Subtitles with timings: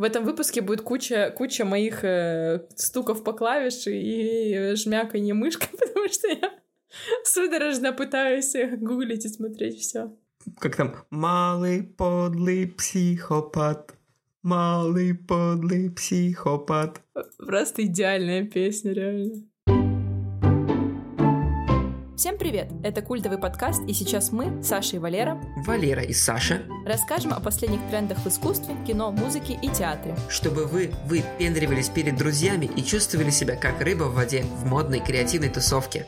[0.00, 6.08] В этом выпуске будет куча, куча моих э, стуков по клавиши и жмяканье мышкой, потому
[6.08, 6.54] что я
[7.22, 10.16] судорожно пытаюсь гуглить и смотреть все.
[10.58, 10.94] Как там?
[11.10, 13.94] Малый подлый психопат.
[14.42, 17.02] Малый подлый психопат.
[17.36, 19.42] Просто идеальная песня, реально.
[22.20, 22.70] Всем привет!
[22.82, 27.80] Это культовый подкаст, и сейчас мы, Саша и Валера, Валера и Саша, расскажем о последних
[27.88, 30.14] трендах в искусстве, кино, музыке и театре.
[30.28, 35.48] Чтобы вы выпендривались перед друзьями и чувствовали себя как рыба в воде в модной креативной
[35.48, 36.06] тусовке.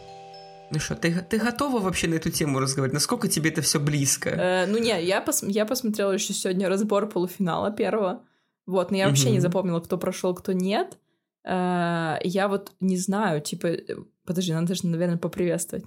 [0.70, 2.92] Ну что, ты, ты готова вообще на эту тему разговаривать?
[2.92, 4.28] Насколько тебе это все близко?
[4.28, 8.22] Э, ну не, я, пос, я посмотрела еще сегодня разбор полуфинала первого.
[8.66, 10.98] Вот, но я вообще не запомнила, кто прошел, кто нет.
[11.42, 15.86] Э, я вот не знаю, типа, э, подожди, надо же, наверное, поприветствовать.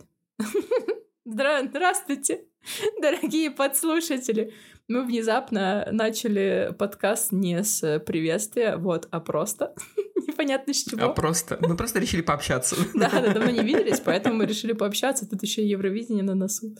[1.25, 2.45] Здравствуйте,
[3.01, 4.53] дорогие подслушатели.
[4.87, 9.73] Мы внезапно начали подкаст не с приветствия, вот, а просто
[10.27, 11.05] непонятно с чего.
[11.05, 12.75] А просто, мы просто решили пообщаться.
[12.93, 15.27] Да, да, давно не виделись, поэтому мы решили пообщаться.
[15.27, 16.75] Тут еще Евровидение на носу.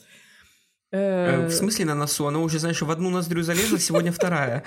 [0.92, 2.28] Э, в смысле на носу?
[2.28, 4.64] Оно уже, знаешь, в одну ноздрю залезла, сегодня вторая.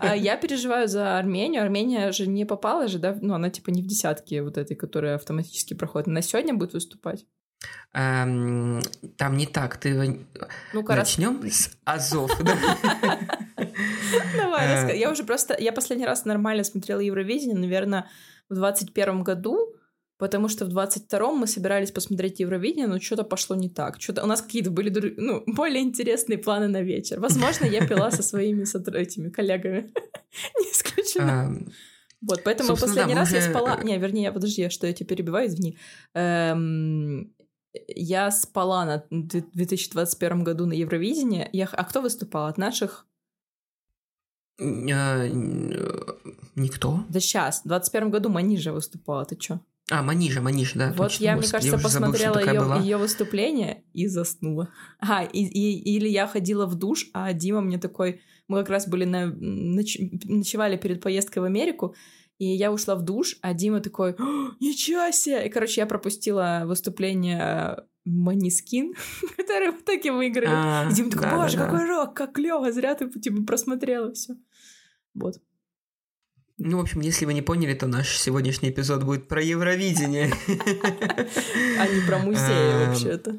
[0.00, 1.62] А я переживаю за Армению.
[1.62, 3.16] Армения же не попала же, да?
[3.22, 6.08] Ну, она типа не в десятке вот этой, которая автоматически проходит.
[6.08, 7.24] Она сегодня будет выступать?
[7.94, 8.80] Эм,
[9.18, 9.76] там не так.
[9.76, 10.24] Ты
[10.72, 11.52] ну начнем раз...
[11.52, 12.30] с Азов.
[14.36, 15.56] Давай, э, Я уже просто...
[15.58, 18.08] Я последний раз нормально смотрела Евровидение, наверное,
[18.48, 19.74] в 21 году,
[20.16, 24.00] потому что в 22-м мы собирались посмотреть Евровидение, но что-то пошло не так.
[24.00, 27.20] Что-то у нас какие-то были ну, более интересные планы на вечер.
[27.20, 28.64] Возможно, я пила со своими
[28.96, 29.92] этими коллегами.
[30.58, 31.44] Не исключено.
[31.44, 31.72] Эм,
[32.22, 33.82] вот, поэтому последний раз я спала...
[33.82, 35.76] Не, вернее, подожди, что я тебя перебиваю, извини.
[36.14, 37.34] Эм,
[37.88, 41.48] я спала на 2021 году на Евровидении.
[41.52, 41.66] Я...
[41.66, 43.06] А кто выступал от наших?
[44.60, 45.26] А,
[46.54, 47.04] никто.
[47.08, 47.62] Да сейчас.
[47.62, 49.24] В 21 году Манижа выступала.
[49.24, 49.60] Ты чё?
[49.90, 50.88] А, Манижа, Манижа, да.
[50.96, 54.68] Вот точно, я, мне кажется, я посмотрела забыл, ее, ее выступление и заснула.
[55.00, 58.20] А, и, и, или я ходила в душ, а Дима мне такой...
[58.48, 59.26] Мы как раз были на...
[59.26, 59.98] Ноч...
[60.24, 61.94] ночевали перед поездкой в Америку,
[62.42, 64.16] и я ушла в душ, а Дима такой,
[64.58, 65.46] ничего себе!
[65.46, 68.94] И, короче, я пропустила выступление Манискин,
[69.36, 70.50] который в итоге выиграли.
[70.50, 74.34] А, и Дима такой, боже, какой рок, как клево, зря ты типа просмотрела все.
[75.14, 75.40] Вот.
[76.58, 80.32] Ну, в общем, если вы не поняли, то наш сегодняшний эпизод будет про Евровидение.
[81.78, 83.38] А не про музеи вообще-то.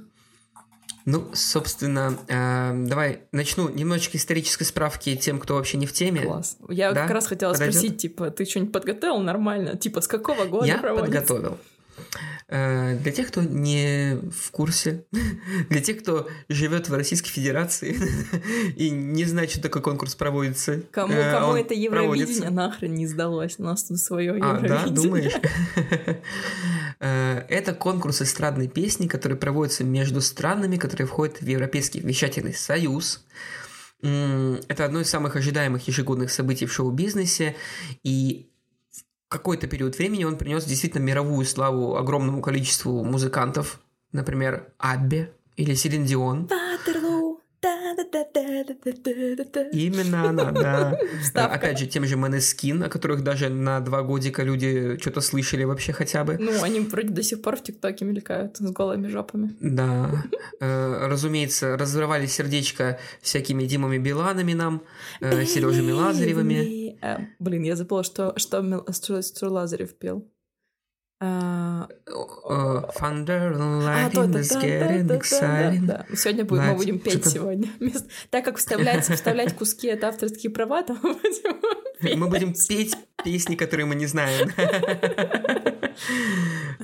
[1.06, 6.22] Ну, собственно, э, давай начну немножечко исторической справки тем, кто вообще не в теме.
[6.22, 6.58] Класс.
[6.70, 7.02] Я да?
[7.02, 7.76] как раз хотела Подойдет?
[7.76, 9.76] спросить, типа, ты что-нибудь подготовил нормально?
[9.78, 11.12] Типа, с какого года Я проводится?
[11.12, 11.58] подготовил.
[12.48, 15.06] Э, для тех, кто не в курсе,
[15.70, 17.98] для тех, кто живет в Российской Федерации
[18.76, 20.82] и не знает, что такой конкурс проводится.
[20.92, 22.50] Кому, э, кому это Евровидение проводится.
[22.52, 23.56] нахрен не сдалось?
[23.58, 24.70] У нас тут свое а, Евровидение.
[24.70, 25.34] да, думаешь?
[27.00, 33.26] Э, это конкурс эстрадной песни, который проводится между странами, которые входят в Европейский вещательный союз.
[34.02, 37.58] Это одно из самых ожидаемых ежегодных событий в шоу-бизнесе,
[38.04, 38.53] и
[39.34, 43.80] какой-то период времени он принес действительно мировую славу огромному количеству музыкантов,
[44.12, 46.48] например, Абби или Селин Дион.
[49.72, 50.98] Именно она, да.
[51.22, 51.56] Вставка.
[51.56, 55.94] Опять же, тем же Манескин, о которых даже на два годика люди что-то слышали вообще
[55.94, 56.38] хотя бы.
[56.40, 59.56] Ну, они вроде до сих пор в ТикТоке мелькают с голыми жопами.
[59.60, 60.24] Да.
[60.60, 64.84] Э, разумеется, разрывали сердечко всякими Димами Биланами нам,
[65.22, 66.98] э, Сережами Лазаревыми.
[67.02, 68.62] Э, блин, я забыла, что, что,
[68.92, 70.28] что Лазарев пел.
[76.16, 77.70] Сегодня будем, мы будем петь сегодня.
[78.30, 81.60] Так как вставлять, вставлять куски это авторские права, то мы будем
[82.02, 82.18] петь.
[82.18, 84.52] Мы будем петь песни, которые мы не знаем.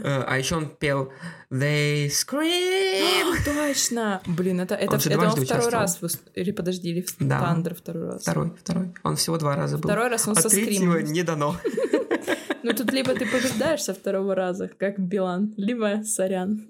[0.01, 1.11] А еще он пел
[1.51, 3.35] They Scream.
[3.45, 4.21] Точно!
[4.25, 5.99] Блин, это, это, это он второй раз.
[6.35, 8.21] Или подожди, или Thunder второй раз.
[8.21, 8.93] Второй, второй.
[9.03, 9.89] Он всего два раза был.
[9.89, 11.57] Второй раз он а со третьего не дано.
[12.63, 16.67] Ну тут либо ты побеждаешь со второго раза, как Билан, либо сорян.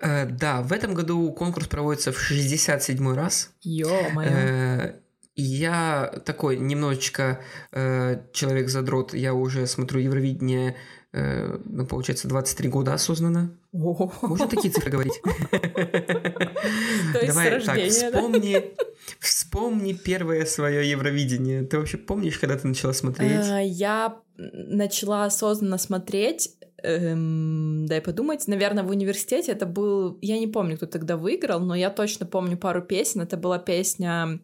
[0.00, 3.50] Э, да, в этом году конкурс проводится в 67-й раз.
[3.62, 4.30] Ё-моё.
[4.30, 4.94] Э,
[5.34, 7.40] я такой немножечко
[7.72, 10.76] э, человек-задрот, я уже смотрю Евровидение,
[11.16, 13.50] э, ну, получается, 23 года осознанно.
[13.72, 15.20] Можно такие цифры говорить?
[17.26, 18.74] Давай так, вспомни,
[19.18, 21.64] вспомни первое свое Евровидение.
[21.64, 23.30] Ты вообще помнишь, когда ты начала смотреть?
[23.30, 26.50] Э, я начала осознанно смотреть
[26.82, 31.74] эм, дай подумать, наверное, в университете это был, я не помню, кто тогда выиграл, но
[31.74, 33.22] я точно помню пару песен.
[33.22, 34.40] Это была песня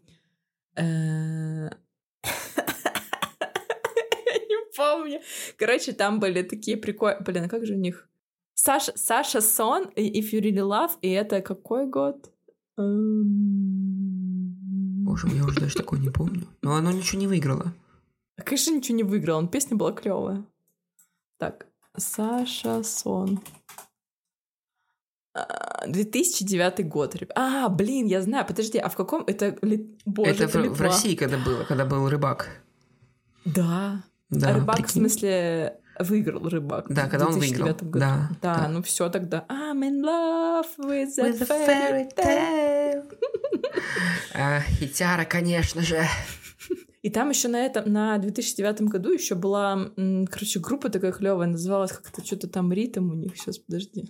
[0.77, 1.69] Э,
[4.82, 5.20] помню.
[5.56, 7.20] Короче, там были такие прикольные...
[7.20, 8.08] Блин, а как же у них?
[8.55, 12.31] Саша, Саша Сон и If You Really Love, и это какой год?
[12.79, 14.56] Эм,
[15.05, 16.46] Боже, я уже даже такое не помню.
[16.62, 17.73] Но оно ничего не выиграло.
[18.37, 20.44] А, Конечно, ничего не выиграл, он песня была клевая.
[21.38, 23.40] Так, Саша Сон.
[25.35, 27.14] А, 2009 год.
[27.17, 27.32] ребят.
[27.37, 28.46] А, блин, я знаю.
[28.46, 29.58] Подожди, а в каком это...
[30.05, 30.81] Боже, это это в, в.
[30.81, 32.49] России когда было, когда был рыбак.
[33.44, 34.05] Да.
[34.32, 35.00] Да, рыбак, в прикинь.
[35.02, 36.87] смысле, выиграл рыбак.
[36.88, 37.90] Да, в когда он 2009 выиграл.
[37.90, 37.99] году.
[38.00, 38.69] Да, Да, да.
[38.69, 39.44] ну все тогда.
[39.49, 43.05] I'm in love with With a fairy fairy tale.
[44.34, 46.02] А, хитяра, конечно же.
[47.02, 49.90] И там еще на этом, на 2009 году еще была,
[50.31, 53.37] короче, группа такая клевая, называлась как-то что-то там ритм у них.
[53.37, 54.08] Сейчас, подожди.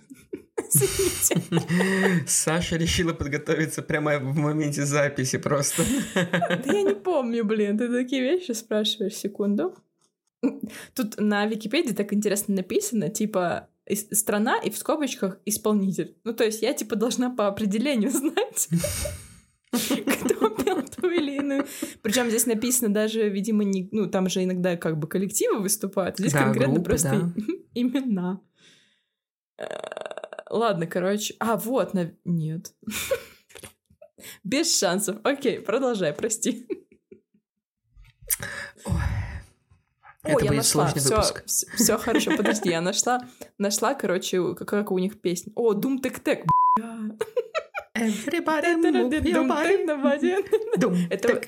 [2.27, 5.83] Саша решила подготовиться прямо в моменте записи просто.
[6.13, 9.75] Да я не помню, блин, ты такие вещи спрашиваешь, секунду.
[10.95, 13.69] Тут на Википедии так интересно написано, типа,
[14.11, 16.15] страна и в скобочках исполнитель.
[16.23, 18.69] Ну, то есть я, типа, должна по определению знать,
[19.71, 21.65] кто пел ту или иную.
[22.01, 26.33] Причем здесь написано даже, видимо, не, ну, там же иногда как бы коллективы выступают, здесь
[26.33, 27.43] Да, конкретно группы, просто да.
[27.73, 28.41] имена.
[29.57, 29.65] Э,
[30.49, 31.35] Ладно, короче.
[31.39, 32.13] А, вот, на...
[32.25, 32.73] нет.
[34.43, 35.17] Без шансов.
[35.23, 36.67] Окей, продолжай, прости.
[38.85, 39.22] Ой.
[40.23, 40.87] О, Это я будет нашла.
[40.89, 41.43] сложный Все, выпуск.
[41.75, 42.37] все хорошо.
[42.37, 43.27] Подожди, я нашла,
[43.57, 45.51] нашла, короче, как, у них песня.
[45.55, 46.45] О, Дум Тек Тек.
[47.95, 50.77] Everybody move your body.
[50.77, 51.41] Дум, Это.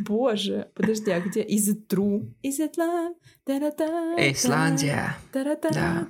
[0.00, 1.42] Боже, подожди, а где?
[1.42, 2.26] Is it true?
[2.42, 3.14] Is it love?
[4.18, 5.16] Исландия.
[5.32, 6.06] Да.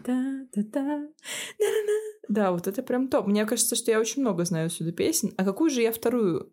[2.29, 3.27] Да, вот это прям топ.
[3.27, 5.33] Мне кажется, что я очень много знаю сюда песен.
[5.37, 6.51] А какую же я вторую?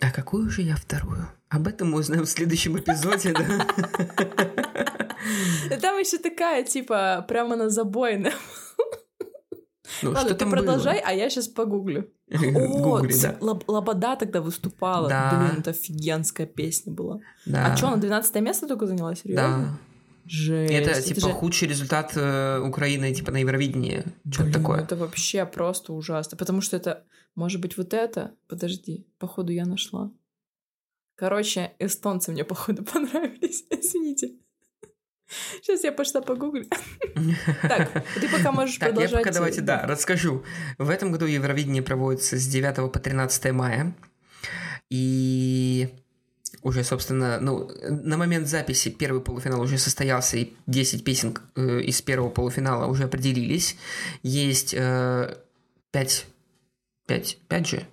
[0.00, 1.28] А какую же я вторую?
[1.50, 3.66] Об этом мы узнаем в следующем эпизоде, да?
[5.80, 8.32] Там еще такая, типа, прямо на забойном.
[10.02, 12.10] Ну, Ладно, ты продолжай, а я сейчас погуглю.
[12.30, 13.38] О, Гугли, Ц- да.
[13.40, 15.08] Лоб- Лобода тогда выступала.
[15.08, 15.30] Да.
[15.48, 17.20] Блин, это офигенская песня была.
[17.46, 17.72] Да.
[17.72, 19.14] А что, она 12 место только заняла?
[19.14, 19.42] Серьезно?
[19.48, 19.78] Да.
[20.26, 20.72] Жесть.
[20.74, 24.04] Это, типа, же- худший результат э, Украины, типа, на Евровидении.
[24.30, 24.82] Что-то такое.
[24.82, 26.36] Это вообще просто ужасно.
[26.36, 27.04] Потому что это...
[27.34, 28.32] Может быть, вот это?
[28.46, 29.06] Подожди.
[29.18, 30.10] Походу, я нашла.
[31.18, 33.64] Короче, эстонцы мне, походу, понравились.
[33.70, 34.34] Извините.
[35.60, 36.64] Сейчас я пошла погуглю.
[37.62, 39.24] Так, ты пока можешь Так, я продолжать.
[39.24, 40.44] пока давайте, да, расскажу.
[40.78, 43.94] В этом году Евровидение проводится с 9 по 13 мая.
[44.90, 45.88] И
[46.62, 52.00] уже, собственно, ну, на момент записи первый полуфинал уже состоялся, и 10 песен э, из
[52.00, 53.76] первого полуфинала уже определились.
[54.22, 55.36] Есть э,
[55.90, 56.26] 5,
[57.06, 57.86] 5, 5 же?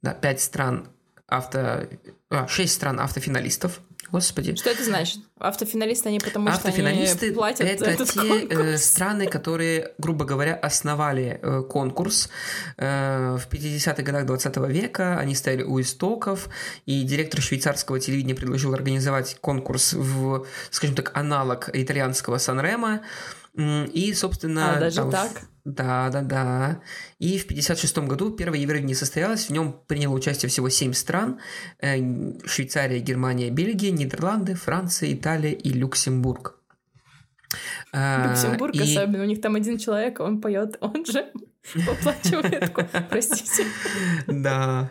[0.00, 0.88] Да, 5 стран
[1.36, 1.86] авто...
[2.30, 3.80] А, 6 стран автофиналистов.
[4.10, 4.54] Господи.
[4.54, 5.20] Что это значит?
[5.38, 8.84] Автофиналисты они потому что Автофиналисты они платят это этот те э, конкурс.
[8.84, 12.28] страны, которые, грубо говоря, основали э, конкурс
[12.76, 15.18] э, в 50-х годах 20 века.
[15.18, 16.50] Они стояли у истоков,
[16.84, 22.88] и директор швейцарского телевидения предложил организовать конкурс в, скажем так, аналог итальянского Санремо.
[22.88, 23.02] М,
[23.54, 24.76] И, собственно...
[24.76, 25.30] А, даже там так?
[25.64, 26.80] Да, да, да.
[27.18, 29.46] И в 56 году первое Евровидение состоялось.
[29.46, 31.38] В нем приняло участие всего семь стран.
[31.80, 31.98] Э,
[32.46, 36.58] Швейцария, Германия, Бельгия, Нидерланды, Франция, Италия и Люксембург.
[37.92, 39.22] Э, Люксембург и- особенно.
[39.22, 41.30] У них там один человек, он поет, он же
[41.86, 42.72] поплачивает.
[43.10, 43.64] Простите.
[44.26, 44.90] Да.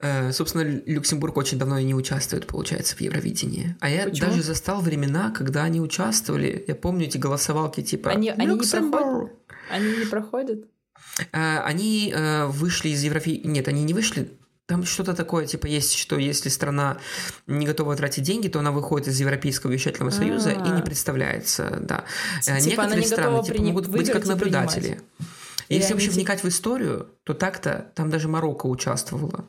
[0.00, 3.76] Э, Собственно, Люксембург очень давно и не участвует, получается, в Евровидении.
[3.80, 4.28] А я Почему?
[4.30, 6.64] даже застал времена, когда они участвовали.
[6.68, 9.32] Я помню эти голосовалки типа Они- они не «Люксембург».
[9.70, 10.64] Они не проходят?
[11.32, 13.40] А, Они э, вышли из Еврофи...
[13.44, 14.30] Нет, они не вышли.
[14.66, 16.98] Там что-то такое, типа, есть, что если страна
[17.46, 20.82] не готова тратить деньги, то она выходит из Европейского вещательного союза и не А.
[20.82, 22.04] представляется, да.
[22.46, 24.40] Э, Типа Некоторые не страны типа, прини- могут быть как принимать.
[24.40, 25.00] наблюдатели.
[25.68, 29.48] Или Если вообще вникать в историю, то так-то там даже Марокко участвовала.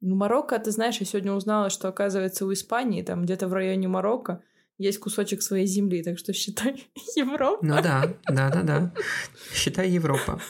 [0.00, 3.88] Ну, Марокко, ты знаешь, я сегодня узнала, что, оказывается, у Испании, там где-то в районе
[3.88, 4.42] Марокко,
[4.78, 7.58] есть кусочек своей земли, так что считай Европа.
[7.64, 8.92] Ну да, да, да, да.
[9.52, 10.40] Считай Европа.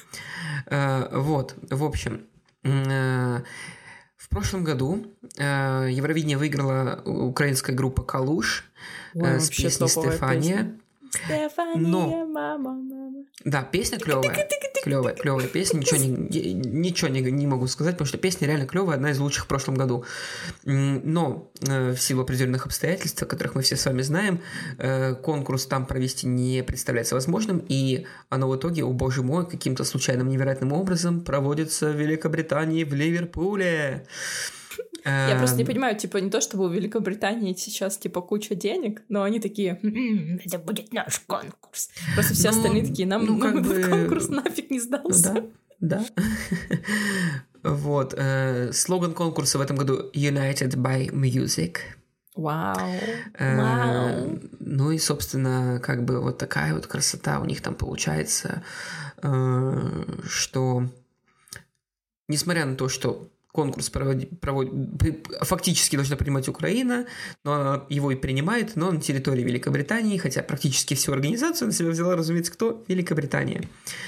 [0.66, 2.26] Э, Вот, в общем,
[2.62, 3.38] э,
[4.16, 5.06] в прошлом году
[5.38, 8.70] э, Евровидение выиграла украинская группа Калуш
[9.14, 10.56] Ой, с песней Стефания.
[10.56, 10.80] песня.
[11.10, 13.24] Стефания, Но- мама, мама.
[13.44, 14.48] Да, песня клевая.
[14.82, 15.78] Клевая, клевая песня.
[15.78, 19.44] Ничего, не, ничего не, не могу сказать, потому что песня реально клевая, одна из лучших
[19.44, 20.04] в прошлом году.
[20.64, 24.40] Но э, в силу определенных обстоятельств, о которых мы все с вами знаем,
[24.78, 29.84] э, конкурс там провести не представляется возможным, и оно в итоге, о боже мой, каким-то
[29.84, 34.06] случайным невероятным образом проводится в Великобритании, в Ливерпуле.
[35.04, 39.22] Я просто не понимаю, типа, не то чтобы у Великобритании сейчас, типа, куча денег, но
[39.22, 41.90] они такие, «М-м, это будет наш конкурс.
[42.14, 45.44] Просто все Ну, остальные такие, нам ну, этот конкурс нафиг не сдался.
[45.80, 46.04] Да, да.
[47.62, 48.14] Вот.
[48.16, 51.78] э, Слоган конкурса в этом году United by Music.
[52.34, 52.78] Вау.
[53.34, 54.38] Э, Вау.
[54.60, 58.62] Ну и, собственно, как бы вот такая вот красота у них там получается,
[59.22, 60.84] э, что
[62.28, 63.28] несмотря на то, что
[63.58, 67.06] конкурс проводи- провод- фактически должна принимать Украина,
[67.44, 72.14] но его и принимает, но на территории Великобритании, хотя практически всю организацию на себя взяла,
[72.14, 72.84] разумеется, кто?
[72.88, 73.62] Великобритания.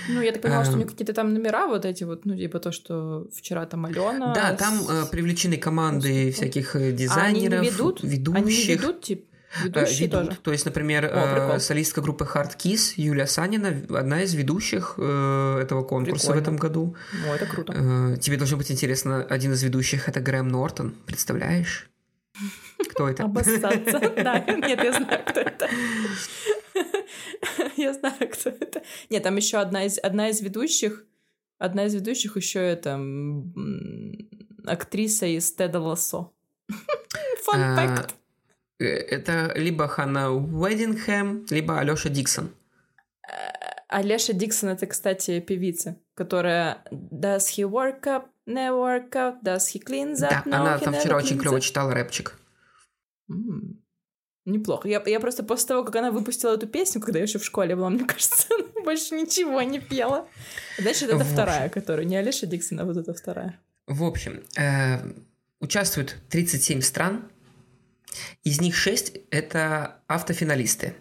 [0.08, 0.80] Ну, я так понимала, что у Эм.
[0.82, 4.32] них какие-то там номера вот эти вот, ну, типа то, что вчера там Алена...
[4.34, 6.30] Да, там э, с- привлечены команды Господи.
[6.32, 8.02] всяких э, А они дизайнеров, не ведут?
[8.04, 8.36] ведущих.
[8.36, 9.22] Они не ведут, типа,
[9.64, 10.28] ведущие ведут.
[10.28, 10.40] тоже?
[10.42, 15.58] То есть, например, О, э, солистка группы Hard Kiss Юлия Санина, одна из ведущих э,
[15.62, 16.40] этого конкурса Прикольно.
[16.40, 16.96] в этом году.
[17.28, 17.72] О, это круто.
[17.76, 21.90] Э, Тебе должно быть интересно, один из ведущих это Грэм Нортон, представляешь?
[22.90, 23.24] Кто это?
[23.24, 24.00] Обоссаться.
[24.22, 25.68] Да, нет, я знаю, кто это.
[27.76, 28.82] Я знаю, кто это.
[29.10, 31.04] Нет, там еще одна из, одна из ведущих,
[31.58, 33.00] одна из ведущих еще это
[34.66, 36.32] актриса из Теда Лассо.
[37.44, 38.14] Фан А, факт.
[38.80, 42.50] Э, Это либо Ханна Уэддингхэм, либо Алёша Диксон.
[43.88, 49.80] Алеша Диксон это, кстати, певица, которая Does he work up, never work out, does he
[49.84, 51.60] cleans up, Да, no, она там вчера очень клево up».
[51.60, 52.38] читала рэпчик.
[53.28, 53.80] М,
[54.46, 54.88] Неплохо.
[54.88, 57.76] Я, я просто после того, как она выпустила эту песню, когда я еще в школе
[57.76, 60.26] была, мне кажется, она больше ничего не пела.
[60.78, 61.32] Значит, это В общем.
[61.32, 63.58] вторая, которая не Алиша Диксон, а вот эта вторая.
[63.86, 64.98] В общем, э,
[65.60, 67.24] участвуют 37 стран,
[68.44, 70.94] из них 6 это автофиналисты.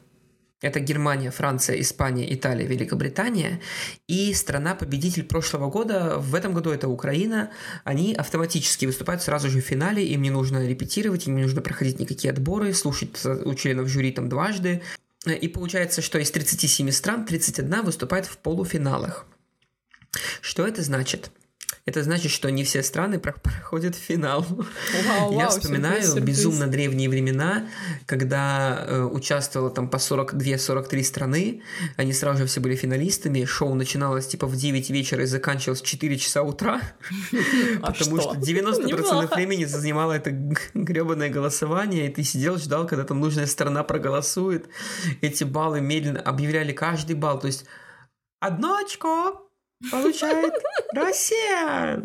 [0.62, 3.62] Это Германия, Франция, Испания, Италия, Великобритания.
[4.08, 7.50] И страна-победитель прошлого года, в этом году это Украина,
[7.86, 12.00] они автоматически выступают сразу же в финале, им не нужно репетировать, им не нужно проходить
[12.00, 14.82] никакие отборы, слушать у членов жюри там дважды.
[15.26, 19.26] И получается, что из 37 стран 31 выступает в полуфиналах.
[20.42, 21.32] Что это значит?
[21.86, 24.46] Это значит, что не все страны про- проходят финал.
[24.48, 26.38] Вау, Я вау, вспоминаю сюрприз, сюрприз.
[26.38, 27.68] безумно древние времена,
[28.06, 31.62] когда э, участвовало там по 42-43 страны,
[31.98, 35.86] они сразу же все были финалистами, шоу начиналось типа в 9 вечера и заканчивалось в
[35.86, 36.82] 4 часа утра,
[37.82, 38.40] А потому что что?
[38.42, 39.36] 90% Неплохо.
[39.36, 40.32] времени занимало это
[40.74, 44.68] гребаное голосование, и ты сидел, ждал, когда там нужная сторона проголосует.
[45.22, 47.66] Эти баллы медленно объявляли каждый балл, то есть
[48.40, 49.49] одно очко
[49.92, 50.54] получает
[50.94, 52.02] Россия,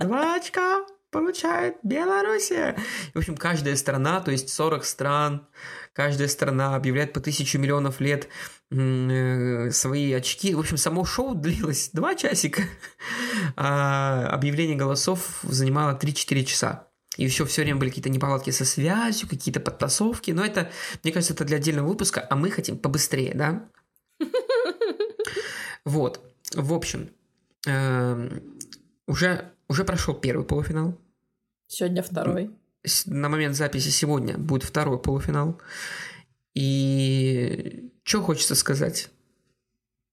[0.00, 2.76] два очка получает Белоруссия.
[3.14, 5.46] В общем, каждая страна, то есть 40 стран,
[5.92, 8.28] каждая страна объявляет по тысячу миллионов лет
[8.70, 10.54] э, свои очки.
[10.54, 12.62] В общем, само шоу длилось два часика,
[13.56, 16.88] а объявление голосов занимало 3-4 часа.
[17.16, 20.32] И еще все время были какие-то неполадки со связью, какие-то подтасовки.
[20.32, 20.70] Но это,
[21.02, 23.68] мне кажется, это для отдельного выпуска, а мы хотим побыстрее, да?
[25.84, 26.20] Вот.
[26.54, 27.10] В общем,
[27.66, 28.58] эм,
[29.06, 30.98] уже, уже прошел первый полуфинал.
[31.66, 32.50] Сегодня второй.
[33.06, 35.60] На момент записи сегодня будет второй полуфинал.
[36.54, 39.10] И что хочется сказать?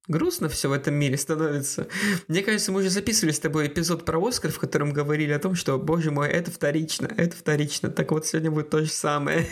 [0.07, 1.87] Грустно все в этом мире становится.
[2.27, 5.55] Мне кажется, мы уже записывали с тобой эпизод про Оскар, в котором говорили о том,
[5.55, 7.89] что, боже мой, это вторично, это вторично.
[7.89, 9.47] Так вот, сегодня будет то же самое.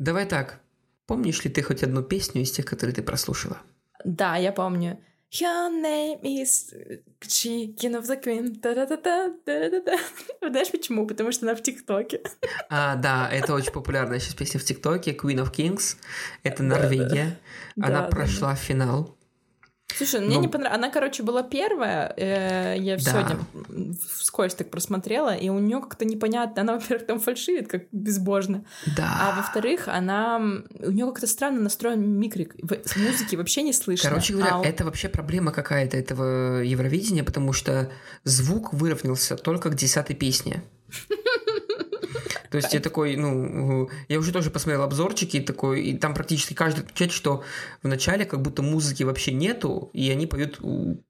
[0.00, 0.60] Давай так.
[1.06, 3.58] Помнишь ли ты хоть одну песню из тех, которые ты прослушала?
[4.04, 4.98] Да, я помню.
[5.32, 6.74] Your name is
[7.20, 8.60] Chicken of the Queen.
[8.60, 9.96] Та-да-да-да, та-да-да-да.
[10.50, 11.06] Знаешь почему?
[11.06, 12.20] Потому что она в ТикТоке.
[12.68, 15.96] А, да, это очень популярная сейчас песня в ТикТоке, Queen of Kings.
[16.42, 17.38] Это Норвегия.
[17.76, 19.16] Да, Она да, прошла финал.
[19.96, 20.42] Слушай, мне Ну.
[20.42, 20.78] не понравилось.
[20.78, 22.12] Она, короче, была первая.
[22.16, 23.02] э, я Да.
[23.02, 23.36] сегодня
[24.18, 26.62] вскользь так просмотрела, и у нее как-то непонятно.
[26.62, 28.64] Она, во-первых, там фальшивит, как безбожно.
[28.96, 29.08] Да.
[29.20, 30.38] А во-вторых, она...
[30.38, 32.54] У нее как-то странно настроен микрик.
[32.96, 34.08] Музыки вообще не слышно.
[34.10, 37.90] Короче говоря, А это вообще проблема какая-то этого Евровидения, потому что
[38.24, 40.62] звук выровнялся только к десятой песне.
[42.50, 46.80] То есть я такой, ну, я уже тоже посмотрел обзорчики, такой, и там практически каждый
[46.80, 47.44] отвечает, что
[47.82, 50.60] в начале как будто музыки вообще нету, и они поют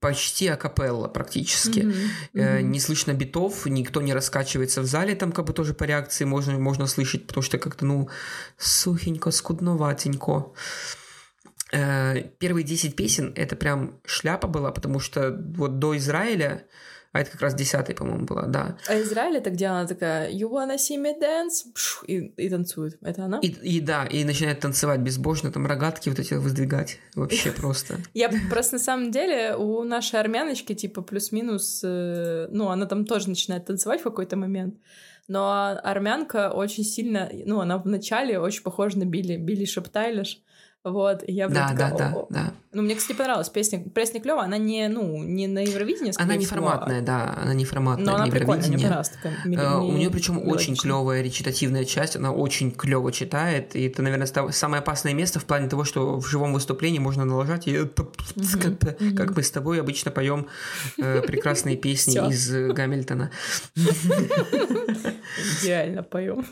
[0.00, 1.80] почти акапелла практически.
[2.34, 2.70] Э, мгм.
[2.70, 6.58] Не слышно битов, никто не раскачивается в зале, там как бы тоже по реакции можно,
[6.58, 8.10] можно слышать, потому что как-то, ну,
[8.58, 10.52] сухенько, скудноватенько.
[11.72, 16.66] Э, Первые 10 песен это прям шляпа была, потому что вот до Израиля,
[17.12, 18.76] а это как раз десятая, по-моему, была, да.
[18.86, 21.72] А Израиль это где она такая You wanna see me dance?
[21.74, 22.98] Пш, И, и танцует.
[23.02, 23.40] Это она?
[23.40, 26.98] И, и да, и начинает танцевать безбожно, там рогатки вот эти воздвигать.
[27.16, 27.96] Вообще просто.
[28.14, 33.28] Я просто на самом деле у нашей армяночки типа плюс-минус, э, ну она там тоже
[33.28, 34.76] начинает танцевать в какой-то момент.
[35.26, 40.42] Но армянка очень сильно, ну, она вначале очень похожа на Билли, Билли Шептайлиш.
[40.82, 42.54] Вот, и я да, да, да, да.
[42.72, 43.84] Ну, мне, кстати, понравилась песня.
[43.84, 48.06] Песня клевая, она не, ну, не на Евровидении, Она не форматная, да, она не форматная
[48.06, 49.36] Но она на прикольная, мне понравилась такая.
[49.44, 54.26] Э, У нее причем очень клевая речитативная часть, она очень клево читает, и это, наверное,
[54.52, 59.42] самое опасное место в плане того, что в живом выступлении можно налажать, и как мы
[59.42, 60.46] с тобой обычно поем
[60.96, 63.30] э, прекрасные песни из э, Гамильтона.
[65.62, 66.46] Идеально поем.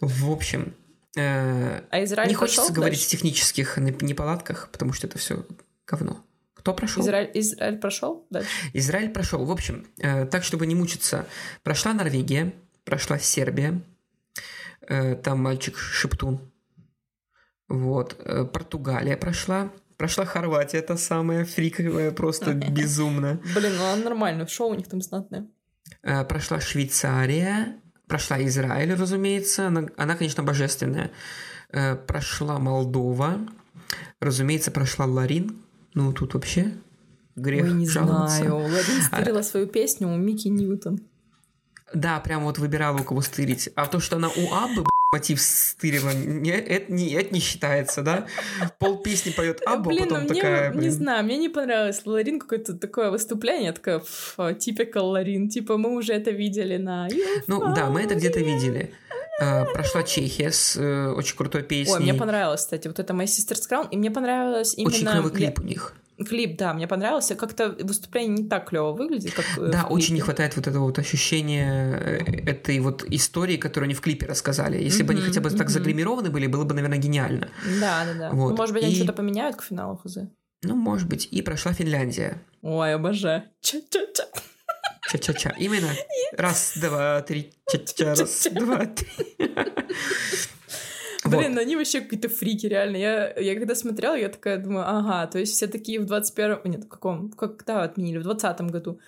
[0.00, 0.74] В общем,
[1.16, 3.08] э, А Израиль не пошел хочется говорить дальше?
[3.08, 5.44] о технических не- неполадках, потому что это все
[5.86, 6.24] говно.
[6.54, 7.02] Кто прошел?
[7.02, 8.48] Израиль, Израиль прошел дальше?
[8.74, 9.44] Израиль прошел.
[9.44, 11.26] В общем, э, так, чтобы не мучиться,
[11.62, 12.52] прошла Норвегия,
[12.84, 13.80] прошла Сербия,
[14.82, 16.40] э, там мальчик Шептун.
[17.68, 18.16] Вот.
[18.24, 19.70] э, Португалия прошла.
[19.96, 23.40] Прошла Хорватия, та самая фриковая, просто безумно.
[23.54, 25.46] Блин, ну она нормально, шоу у них там знатное.
[26.02, 27.76] Э, Прошла Швейцария,
[28.10, 31.10] прошла Израиль, разумеется, она, она, конечно, божественная.
[31.72, 33.38] Э, Прошла Молдова,
[34.20, 35.56] разумеется, прошла Ларин.
[35.94, 36.72] Ну, тут вообще
[37.36, 38.36] грех Ой, не жаловаться.
[38.38, 38.56] знаю.
[38.56, 41.00] Ларин А стырила свою песню у Микки Ньютон.
[41.92, 43.70] Да, прям вот выбирала, у кого стырить.
[43.74, 48.02] А то, что она у Аббы, б***ь, мотив стырила, не, это, не, это не считается,
[48.02, 48.26] да?
[48.78, 50.92] Пол песни поет Абба, Блин, потом ну мне, такая, не блин.
[50.92, 52.02] знаю, мне не понравилось.
[52.04, 54.02] Ларин какое-то такое выступление, я такая,
[54.54, 57.08] типикал Ларин, типа мы уже это видели на...
[57.48, 58.92] Ну да, мы это где-то видели.
[59.40, 61.94] Э, Прошла Чехия с э, очень крутой песней.
[61.94, 64.94] Ой, мне понравилось, кстати, вот это My Sister's Crown, и мне понравилось именно...
[64.94, 65.94] Очень клевый клип у них.
[66.28, 67.34] Клип, да, мне понравился.
[67.34, 70.98] Как-то выступление не так клево выглядит, как э, Да, очень не хватает вот этого вот
[70.98, 74.82] ощущения э, этой вот истории, которую они в клипе рассказали.
[74.82, 75.68] Если бы они хотя бы так мгм.
[75.68, 77.48] загримированы были, было бы, наверное, гениально.
[77.80, 78.30] Да, да, да.
[78.30, 80.18] Вот, Ну, может быть, они и- что-то поменяют к финалу хз.
[80.62, 81.26] Ну, может быть.
[81.30, 82.42] И прошла Финляндия.
[82.60, 83.44] Ой, обожаю.
[83.62, 84.24] Ча-ча-ча.
[85.10, 85.54] Ча-ча-ча.
[85.58, 85.88] Именно.
[86.36, 87.54] Раз, два, три.
[87.72, 88.14] Ча-ча.
[88.14, 89.08] Раз, два, три.
[91.24, 92.96] Блин, они вообще какие-то фрики, реально.
[92.96, 96.70] Я, я когда смотрела, я такая думаю, ага, то есть все такие в 21-м...
[96.70, 97.30] Нет, в каком?
[97.30, 98.18] Когда отменили?
[98.18, 98.98] В 20 году.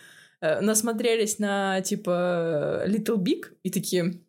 [0.41, 4.21] э, насмотрелись на, типа, Little Big и такие...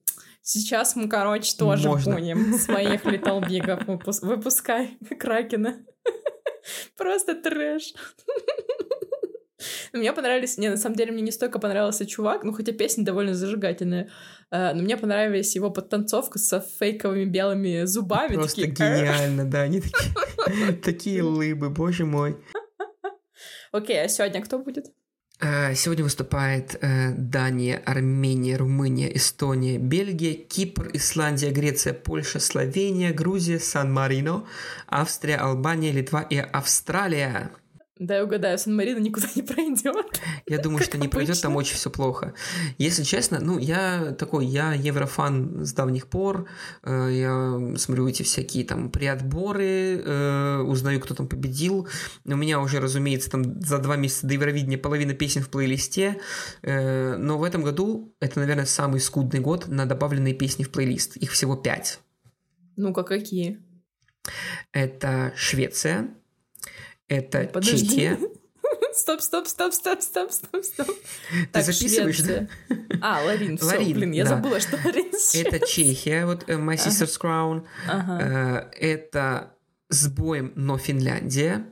[0.46, 2.16] Сейчас мы, короче, тоже Можно.
[2.16, 5.78] будем своих Little Big'ов выпус- выпускай, Кракена.
[6.98, 7.94] Просто трэш.
[9.94, 10.58] Мне понравились...
[10.58, 14.10] Не, на самом деле, мне не столько понравился чувак, ну, хотя песня довольно зажигательная,
[14.52, 18.34] э, но мне понравились его подтанцовка со фейковыми белыми зубами.
[18.36, 19.62] Просто гениально, да.
[19.62, 22.38] Они такие, такие лыбы, боже мой.
[23.72, 24.86] Окей, а сегодня кто будет?
[25.44, 33.60] Э, Сегодня выступает э, Дания, Армения, Румыния, Эстония, Бельгия, Кипр, Исландия, Греция, Польша, Словения, Грузия,
[33.60, 34.46] Сан-Марино,
[34.88, 37.52] Австрия, Албания, Литва и Австралия.
[38.00, 40.20] Дай угадаю, Сан-Марино никуда не пройдет.
[40.48, 42.34] Я думаю, что не пройдет, там очень все плохо.
[42.80, 46.48] Если честно, ну, я такой, я еврофан с давних пор,
[46.84, 51.88] э, я смотрю эти всякие там преотборы, э, узнаю, кто там победил.
[52.26, 56.20] У меня уже, разумеется, там за два месяца до Евровидения половина песен в плейлисте,
[56.64, 61.16] э, но в этом году это, наверное, самый скудный год на добавленные песни в плейлист.
[61.18, 62.00] Их всего пять.
[62.76, 63.60] Ну-ка, какие?
[64.72, 66.16] Это Швеция,
[67.08, 67.88] это Подожди.
[67.88, 68.20] Чехия.
[68.94, 70.88] Стоп, стоп, стоп, стоп, стоп, стоп, стоп.
[71.52, 72.24] Ты записываешь, да?
[72.24, 72.50] Швеция.
[73.02, 74.30] А, Ларин, все, Ларин, блин, я да.
[74.30, 75.66] забыла, что Ларин с Это.
[75.66, 77.66] Чехия, вот э, My Sister's Crown.
[77.88, 78.72] Ага.
[78.72, 79.56] Э, Это
[79.90, 81.66] с боем, но Финляндия.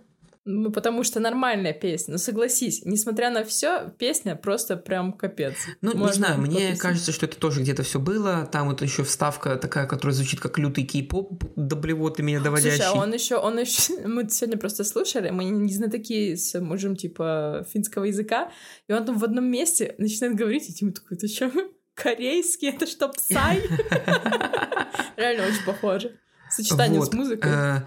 [0.44, 2.14] Ну, потому что нормальная песня.
[2.14, 5.54] Ну, согласись, несмотря на все, песня просто прям капец.
[5.82, 6.80] Ну, не Можно знаю, мне подписать.
[6.80, 8.48] кажется, что это тоже где-то все было.
[8.52, 12.78] Там вот еще вставка такая, которая звучит как лютый кей-поп, до блевоты меня доводящий.
[12.82, 16.96] Слушай, а он еще, он еще, мы сегодня просто слушали, мы не знатоки с мужем
[16.96, 18.52] типа финского языка,
[18.88, 21.52] и он там в одном месте начинает говорить, и Тима такой, это что,
[21.94, 23.62] корейский, это что, псай?
[25.18, 26.18] Реально очень похоже.
[26.50, 27.52] Сочетание Вот, с музыкой.
[27.54, 27.82] э,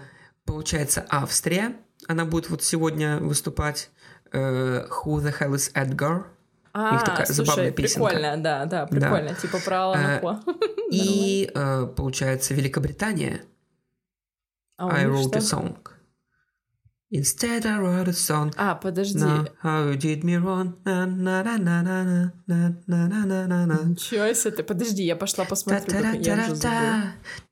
[0.45, 1.75] Получается, Австрия.
[2.07, 3.89] Она будет вот сегодня выступать.
[4.31, 6.25] э, Who the hell is Edgar?
[6.73, 8.09] А, такая забавная слушай, песенка.
[8.09, 10.35] прикольно, да, да, прикольно, типа про Алана Э.
[10.91, 13.41] И, э, получается, Великобритания.
[14.77, 15.57] А I wrote a что?
[15.57, 15.77] song.
[17.15, 18.53] Instead I wrote a song.
[18.57, 19.19] А, подожди.
[19.19, 20.73] No, how you did me wrong.
[20.85, 23.83] На, на, на, на, на, на, на, на, на, на, на.
[23.83, 24.63] Ничего себе ты.
[24.63, 27.03] Подожди, я пошла посмотрю, как я уже забыла.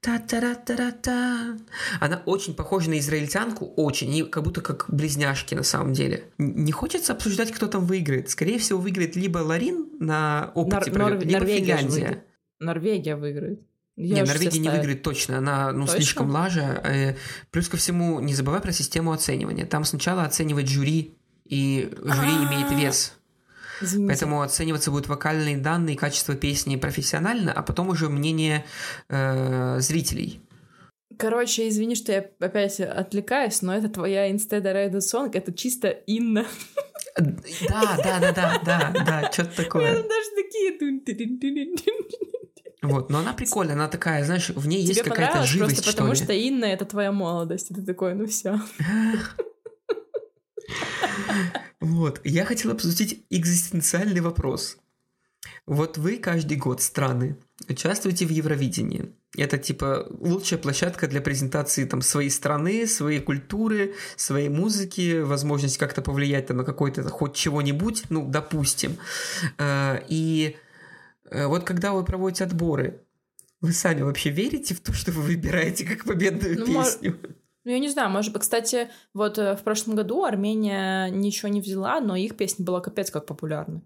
[0.02, 1.58] Та-та-ра-та-ра-та.
[1.99, 6.26] Она очень похожа на израильтянку, очень, и как будто как близняшки на самом деле.
[6.38, 8.30] Не хочется обсуждать, кто там выиграет.
[8.30, 12.23] Скорее всего, выиграет либо Ларин на опыте, Нор- пройдёт, Нор- либо Норвегия Финляндия.
[12.60, 13.62] Норвегия выиграет.
[13.95, 15.97] Я не, Норвегия не выиграет точно, она ну, Точно?
[15.97, 16.82] слишком лажа.
[16.84, 17.15] Э,
[17.51, 19.65] Плюс ко всему, не забывай про систему оценивания.
[19.65, 22.47] Там сначала оценивает жюри, и жюри А.
[22.47, 23.13] имеет вес.
[23.82, 24.08] Извините.
[24.08, 28.65] Поэтому оцениваться будут вокальные данные, качество песни профессионально, а потом уже мнение
[29.10, 30.41] э, зрителей.
[31.17, 35.89] Короче, извини, что я опять отвлекаюсь, но это твоя Instead Read a Song, это чисто
[35.89, 36.47] Инна.
[37.15, 39.93] Да, да, да, да, да, да, что-то такое.
[39.93, 40.79] даже такие...
[42.84, 45.91] Вот, но она прикольная, она такая, знаешь, в ней есть Тебе какая-то понравилось живость, просто
[45.91, 46.17] что потому, ли.
[46.24, 48.60] что Инна— это твоя молодость, и ты такой, ну все.
[51.80, 54.78] Вот, я хотел обсудить экзистенциальный вопрос.
[55.65, 57.38] Вот вы каждый год, страны,
[57.69, 59.13] участвуете в Евровидении.
[59.38, 66.02] Это типа лучшая площадка для презентации там своей страны, своей культуры, своей музыки, возможность как-то
[66.02, 68.98] повлиять там на какой-то хоть чего-нибудь, ну, допустим.
[69.58, 70.56] Э, И
[71.31, 73.01] вот когда вы проводите отборы,
[73.62, 77.17] вы сами вообще верите в то, что вы выбираете как победную Ну, мож- песню?
[77.65, 81.62] Ну, я не знаю, может быть, кстати, вот э, в прошлом году Армения ничего не
[81.62, 83.81] взяла, но их песня была капец как популярна.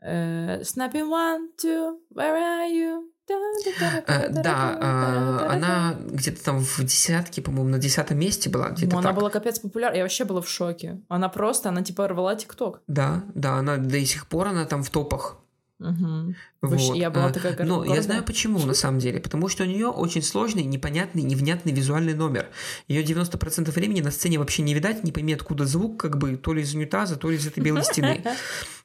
[0.00, 3.04] Э, Snapping one, two, where are you?
[3.28, 8.98] Э, Да, э, она где-то там в десятке, по-моему, на десятом месте была, где-то Ну,
[8.98, 9.96] она была капец популярна.
[9.96, 11.00] Я вообще была в шоке.
[11.08, 12.82] Она просто, она типа рвала ТикТок.
[12.86, 15.38] Да, да, она до сих пор она там в топах.
[15.78, 16.34] Угу.
[16.62, 18.02] Вообще, я была э, такая гор- Но я гордая.
[18.02, 19.20] знаю почему, на самом деле.
[19.20, 22.46] Потому что у нее очень сложный, непонятный, невнятный визуальный номер.
[22.88, 26.54] Ее 90% времени на сцене вообще не видать, не пойми, откуда звук, как бы то
[26.54, 28.22] ли из унитаза, то ли из этой белой стены.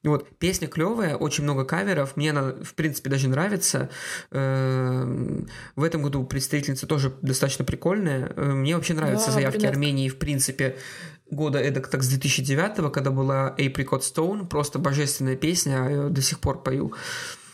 [0.04, 3.92] Вот, песня клевая, очень много каверов, мне она, в принципе, даже нравится.
[4.32, 8.34] Эм, В этом году представительница тоже достаточно прикольная.
[8.36, 9.76] Э, Мне вообще нравятся Да, заявки брюнетка.
[9.78, 10.78] Армении, в принципе,
[11.32, 16.22] года эдак так с 2009 когда была Apricot Stone, просто божественная песня, а я до
[16.22, 16.94] сих пор пою.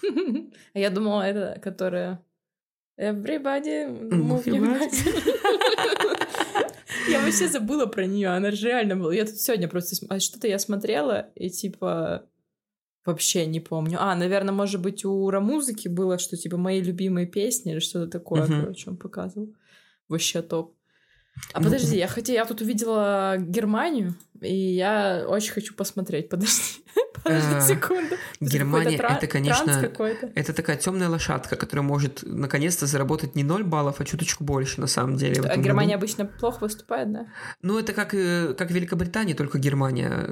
[0.04, 0.08] А
[0.80, 2.24] я думала, это, которая...
[3.00, 4.90] Everybody Move your.
[7.10, 9.14] Я вообще забыла про нее, она же реально была.
[9.14, 12.26] Я тут сегодня просто а что-то я смотрела и типа
[13.06, 13.98] вообще не помню.
[14.02, 18.46] А, наверное, может быть у Рамузыки было, что типа мои любимые песни или что-то такое,
[18.48, 19.54] короче, он показывал.
[20.10, 20.77] Вообще топ.
[21.54, 26.30] А Ну, подожди, я хотя я тут увидела Германию, и я очень хочу посмотреть.
[26.30, 26.84] Подожди,
[27.28, 28.16] подожди Э, секунду.
[28.40, 29.92] Германия это, конечно.
[30.36, 34.88] Это такая темная лошадка, которая может наконец-то заработать не 0 баллов, а чуточку больше, на
[34.88, 35.42] самом деле.
[35.42, 37.28] А Германия обычно плохо выступает, да?
[37.62, 40.28] Ну, это как, э, как Великобритания, только Германия.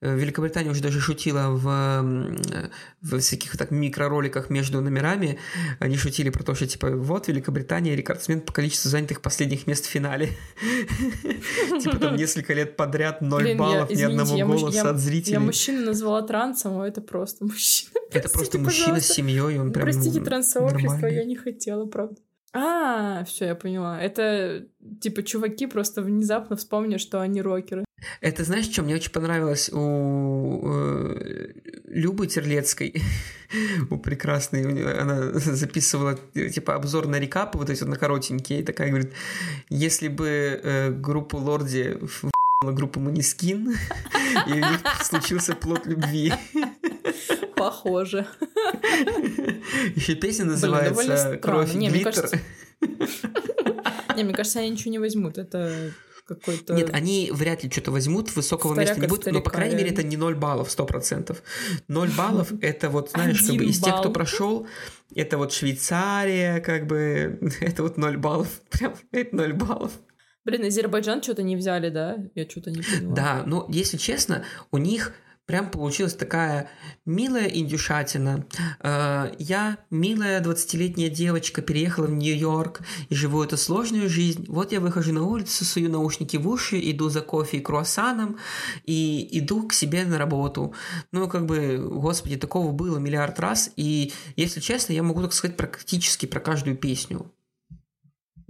[0.00, 2.68] Э, Великобритания уже даже шутила в, э,
[3.02, 5.38] в всяких так микророликах между номерами.
[5.78, 9.88] Они шутили про то, что, типа, вот Великобритания рекордсмен по количеству занятых последних мест в
[9.88, 10.30] финале.
[11.80, 15.34] Типа там несколько лет подряд 0 Блин, я- баллов, ни одного голоса от зрителей.
[15.34, 17.92] Я мужчину назвала трансом, а это просто мужчина.
[18.10, 19.14] Это просто Простите, мужчина с пожалуйста.
[19.14, 21.16] семьей, он прям Простите, трансообщество, нормальный.
[21.16, 22.16] я не хотела, правда.
[22.52, 24.00] А, все, я поняла.
[24.00, 24.66] Это
[25.00, 27.84] типа чуваки просто внезапно вспомнили, что они рокеры.
[28.20, 31.52] Это знаешь, что мне очень понравилось у э,
[31.84, 32.94] Любы Терлецкой,
[33.90, 38.88] у прекрасной, она записывала типа обзор на рекапы, вот эти вот на коротенькие, и такая
[38.88, 39.12] говорит,
[39.68, 40.26] если бы
[40.62, 42.30] э, группу Лорди в***ла
[42.62, 43.70] группу Манискин,
[44.46, 46.30] и у них случился плод любви.
[47.56, 48.26] Похоже.
[49.94, 51.38] Еще песня называется.
[51.40, 52.38] «Кровь и глиттер».
[54.14, 55.38] Не, мне кажется, они ничего не возьмут.
[55.38, 55.94] Это
[56.26, 56.74] какой-то...
[56.74, 59.90] Нет, они вряд ли что-то возьмут, высокого Старяк места не будет, но, по крайней мере,
[59.92, 61.38] это не 0 баллов, 100%.
[61.88, 64.66] 0 баллов— это вот, знаешь, чтобы Один из тех, кто прошел,
[65.14, 69.92] это вот Швейцария, как бы, это вот 0 баллов, прям, это 0 баллов.
[70.44, 72.18] Блин, Азербайджан что-то не взяли, да?
[72.34, 73.14] Я что-то не поняла.
[73.14, 75.12] Да, но, если честно, у них
[75.50, 76.70] прям получилась такая
[77.04, 78.46] милая индюшатина.
[78.78, 84.44] Э, Я, милая 20-летняя девочка, переехала в Нью-Йорк и живу эту сложную жизнь.
[84.46, 88.38] Вот я выхожу на улицу, сую наушники в уши, иду за кофе и круассаном
[88.84, 90.72] и иду к себе на работу.
[91.10, 93.72] Ну, как бы, господи, такого было миллиард раз.
[93.74, 97.30] И, если честно, я могу так сказать практически про каждую песню.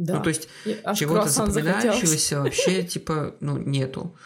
[0.01, 0.17] Да.
[0.17, 0.49] Ну, то есть,
[0.83, 4.17] аж чего-то запоминающегося вообще, типа, ну, нету.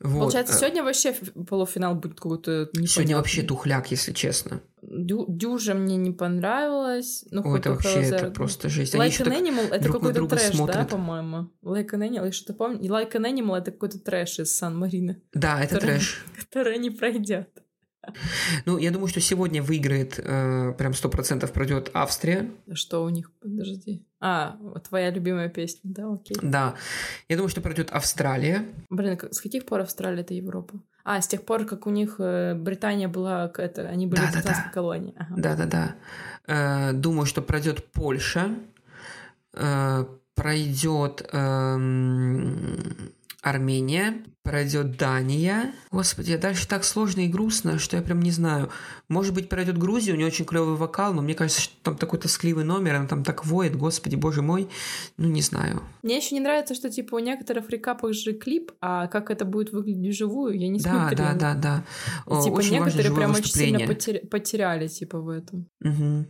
[0.00, 0.18] Вот.
[0.20, 1.14] Получается, э, сегодня вообще
[1.48, 2.86] полуфинал будет какой-то непонятный.
[2.86, 4.60] Сегодня вообще тухляк, если честно.
[4.82, 7.24] Дю- Дюжа мне не понравилась.
[7.30, 8.94] Ну, это вообще это просто жесть.
[8.94, 10.90] Они Like еще an Animal это друг какой-то трэш, да, смотрят.
[10.90, 11.50] по-моему?
[11.64, 12.82] Like an Animal, я что-то помню.
[12.90, 16.24] Like an Animal это какой-то трэш из Сан-Марина, Да, это который- трэш.
[16.50, 17.48] который не пройдет.
[18.66, 22.50] Ну, я думаю, что сегодня выиграет, э, прям сто процентов пройдет Австрия.
[22.72, 23.32] Что у них?
[23.40, 24.06] Подожди.
[24.28, 24.56] А,
[24.88, 26.36] твоя любимая песня, да, окей.
[26.42, 26.74] Да.
[27.28, 28.64] Я думаю, что пройдет Австралия.
[28.90, 30.80] Блин, как- с каких пор Австралия это Европа?
[31.04, 34.38] А, с тех пор, как у них э, Британия была, это, они были Да-да-да.
[34.40, 35.14] британской колонией.
[35.16, 35.34] Ага.
[35.38, 35.94] Да-да-да.
[36.48, 38.48] Э, думаю, что пройдет Польша.
[39.54, 43.12] Э, пройдет эм,
[43.48, 45.72] Армения, пройдет Дания.
[45.92, 48.70] Господи, дальше так сложно и грустно, что я прям не знаю.
[49.08, 52.18] Может быть, пройдет Грузия, у нее очень клевый вокал, но мне кажется, что там такой
[52.18, 54.68] тоскливый номер, она там так воет, господи, боже мой.
[55.16, 55.80] Ну, не знаю.
[56.02, 59.72] Мне еще не нравится, что типа у некоторых рекапах же клип, а как это будет
[59.72, 61.32] выглядеть вживую, я не Да, смотрела.
[61.34, 61.84] да, да, да.
[62.38, 63.86] И, типа Очень некоторые прям очень сильно выступление.
[63.86, 65.66] потер- потеряли типа в этом.
[65.80, 66.26] Мгм.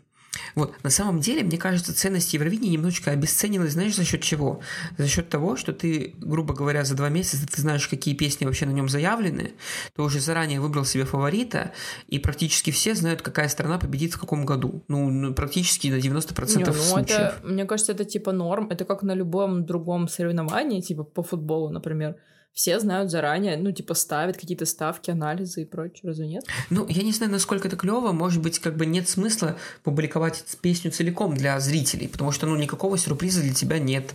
[0.54, 4.60] Вот, на самом деле, мне кажется, ценность Евровидения немножечко обесценилась, знаешь, за счет чего?
[4.98, 8.66] За счет того, что ты, грубо говоря, за два месяца ты знаешь, какие песни вообще
[8.66, 9.52] на нем заявлены,
[9.94, 11.72] ты уже заранее выбрал себе фаворита,
[12.08, 14.82] и практически все знают, какая страна победит в каком году.
[14.88, 17.10] Ну, практически на 90% Не, ну случаев.
[17.10, 18.68] это, мне кажется, это типа норм.
[18.70, 22.16] Это как на любом другом соревновании, типа по футболу, например.
[22.56, 26.46] Все знают заранее, ну, типа, ставят какие-то ставки, анализы и прочее, разве нет?
[26.70, 28.12] Ну, я не знаю, насколько это клево.
[28.12, 32.96] Может быть, как бы нет смысла публиковать песню целиком для зрителей, потому что, ну, никакого
[32.96, 34.14] сюрприза для тебя нет.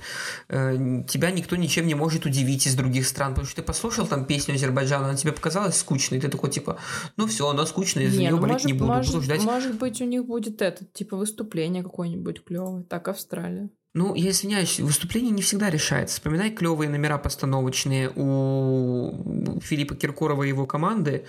[0.50, 4.26] Э, Тебя никто ничем не может удивить из других стран, потому что ты послушал там
[4.26, 6.80] песню Азербайджана, она тебе показалась скучной, и ты такой, типа,
[7.18, 9.24] ну все, она скучная, я за Не, нее ну, болеть может, не буду, может, буду
[9.24, 9.44] ждать.
[9.44, 12.84] может быть, у них будет этот, типа, выступление какое-нибудь клевое.
[12.86, 13.70] Так, Австралия.
[13.94, 16.16] Ну, я извиняюсь, выступление не всегда решается.
[16.16, 21.26] Вспоминай клевые номера постановочные у Филиппа Киркорова и его команды.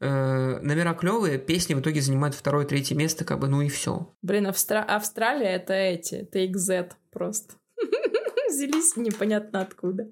[0.00, 4.14] Э, номера клевые, песни в итоге занимают второе, третье место, как бы, ну и все.
[4.22, 7.54] Блин, Австра- Австралия— это эти, TXZ просто.
[8.48, 10.08] Взялись непонятно откуда.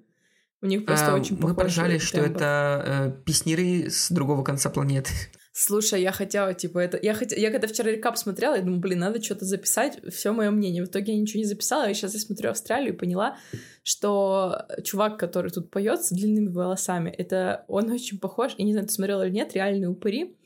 [0.61, 2.37] У них просто А, очень Мы поражались, что тембр.
[2.37, 2.85] это
[3.19, 5.11] э, песняры с другого конца планеты.
[5.57, 6.99] Слушай, я хотела, типа, это...
[7.01, 7.31] Я, хот...
[7.31, 10.83] я когда вчера рекап смотрела, я думаю, блин, надо что-то записать, все мое мнение.
[10.83, 13.37] В итоге я ничего не записала, и сейчас я смотрю Австралию и поняла,
[13.85, 18.88] что чувак, который тут поет с длинными волосами, это он очень похож, и не знаю,
[18.88, 20.37] ты смотрела или нет, реальные упыри.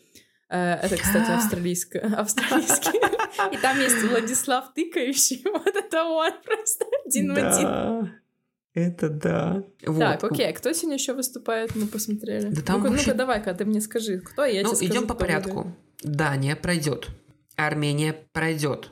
[0.50, 3.00] Э, Это, кстати, австралийское, австралийский.
[3.54, 8.12] И там есть Владислав Тыкающий, вот это он просто один в один.
[8.78, 9.62] Это да.
[9.80, 9.88] Так,
[10.22, 10.24] Вот.
[10.32, 11.74] окей, а кто сегодня еще выступает?
[11.76, 12.48] Мы посмотрели.
[12.50, 15.06] Да там ну-ка, вообще- ну-ка, давай-ка, ты мне скажи, кто, я Ну, тебе скажу, идем
[15.06, 15.74] по порядку.
[16.02, 17.08] Дания пройдет.
[17.56, 18.90] Армения пройдет.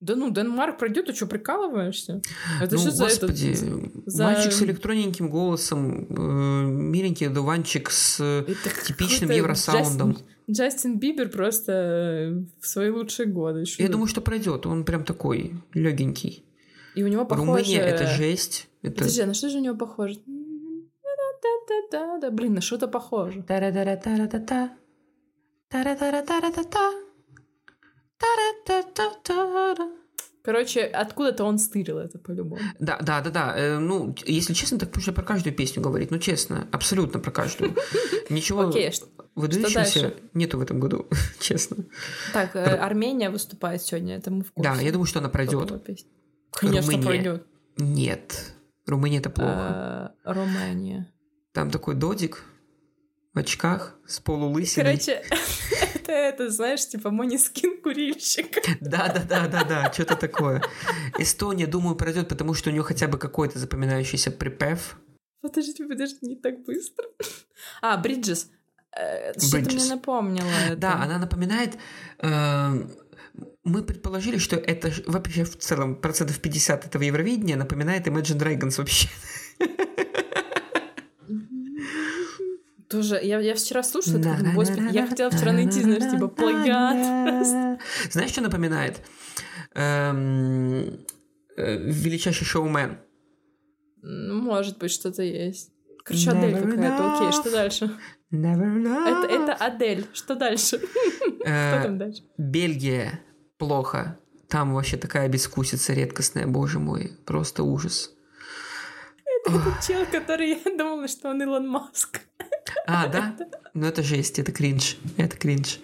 [0.00, 2.22] Да ну, Денмарк пройдет, ты что, прикалываешься?
[2.62, 3.58] Это ну, что за этот- господи,
[4.06, 10.12] за- мальчик с электронненьким голосом, э, миленький одуванчик с Это типичным евросаундом.
[10.12, 13.64] Джастин, Джастин Бибер просто э, в свои лучшие годы.
[13.64, 14.66] Чё Я думаю, что пройдет.
[14.66, 16.44] Он прям такой легенький.
[16.94, 17.46] И у него похоже...
[17.48, 18.67] Румыния это жесть.
[18.82, 18.96] Это...
[18.96, 20.20] Подожди, а на что же у него похоже?
[20.26, 22.30] Да-да-да-да-да.
[22.30, 23.42] Блин, на что-то похоже.
[23.42, 24.76] Тара-тара-тара-та-та.
[25.68, 26.92] Тара-тара-тара-та-та.
[28.18, 29.90] Тара-та-та-тара.
[30.42, 32.62] Короче, откуда-то он стырил это по-любому.
[32.78, 33.54] Да, да, да, да.
[33.54, 36.10] Э, ну, если честно, так можно про каждую песню говорить.
[36.10, 37.76] Ну, честно, абсолютно про каждую.
[38.30, 38.72] Ничего
[39.34, 41.06] выдающегося нету в этом году,
[41.40, 41.84] честно.
[42.32, 44.70] так, Армения выступает сегодня, это мы в курсе.
[44.70, 45.70] Да, я думаю, что она пройдет.
[46.50, 47.46] Конечно, пройдет.
[47.76, 48.54] Нет.
[48.88, 50.14] Румыния это плохо.
[50.24, 51.12] Э, Румыния.
[51.52, 52.44] Там такой додик
[53.34, 54.84] в очках с полулысиной.
[54.84, 55.22] Короче,
[55.94, 58.58] это, это, знаешь, типа Монискин курильщик.
[58.80, 60.62] Да, да, да, да, да, что-то такое.
[61.18, 64.98] Эстония, думаю, пройдет, потому что у нее хотя бы какой-то запоминающийся припев.
[65.40, 67.06] Подожди, подожди, не так быстро.
[67.80, 68.50] А, Бриджес.
[68.96, 70.76] Э, Что-то мне напомнила.
[70.76, 71.78] Да, она напоминает...
[73.68, 78.78] э, мы предположили, что это вообще в целом процентов 50 этого Евровидения напоминает Imagine Dragons
[78.78, 79.08] вообще.
[82.88, 87.78] Тоже, я, я вчера слушала, такая, думаю, господи, я хотела вчера найти, знаешь, типа плагиат.
[88.10, 89.02] Знаешь, что напоминает?
[89.74, 91.04] Эм,
[91.56, 92.98] э, Величайший шоумен.
[94.00, 95.70] Ну, Может быть, что-то есть.
[96.02, 97.16] Короче, Адель какая-то.
[97.16, 97.90] Окей, что дальше?
[98.32, 99.06] Never know.
[99.06, 100.06] Это, это Адель.
[100.14, 100.80] Что дальше?
[101.44, 102.22] Э, Что там дальше?
[102.36, 103.20] Бельгия
[103.58, 104.18] плохо.
[104.48, 107.12] Там вообще такая бескусица редкостная, боже мой.
[107.26, 108.12] Просто ужас.
[109.46, 112.20] Этот чел, который я думала, что он Илон Маск.
[112.86, 113.36] А, да?
[113.74, 114.96] Ну это жесть, это кринж.
[115.16, 115.80] Это кринж.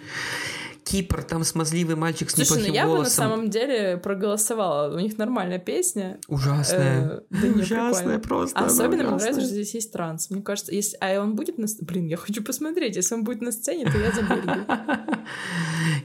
[0.85, 3.15] Кипр, там смазливый мальчик с Слушай, ну неплохим я бы на голосом.
[3.15, 4.95] самом деле проголосовала.
[4.95, 6.19] У них нормальная песня.
[6.29, 7.07] Ужасная.
[7.07, 8.21] Э, да не, Ужасная прикольно.
[8.21, 8.59] просто.
[8.59, 10.31] А Особенно мне нравится, что здесь есть транс.
[10.31, 10.99] Мне кажется, если...
[11.01, 11.67] А он будет на...
[11.81, 12.97] Блин, я хочу посмотреть.
[12.97, 14.67] Если он будет на сцене, то я за Бельгию.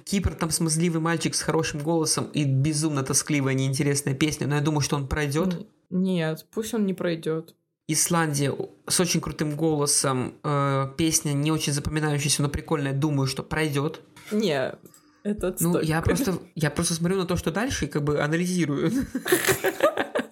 [0.06, 4.82] Кипр, там смазливый мальчик с хорошим голосом и безумно тоскливая, неинтересная песня, но я думаю,
[4.82, 5.68] что он пройдет.
[5.90, 7.56] Нет, пусть он не пройдет.
[7.92, 8.56] Исландия
[8.88, 14.02] с очень крутым голосом, э, песня не очень запоминающаяся, но прикольная, думаю, что пройдет.
[14.32, 14.74] Не,
[15.24, 15.86] это Ну, отстой.
[15.86, 18.92] я просто, я просто смотрю на то, что дальше, и как бы анализирую.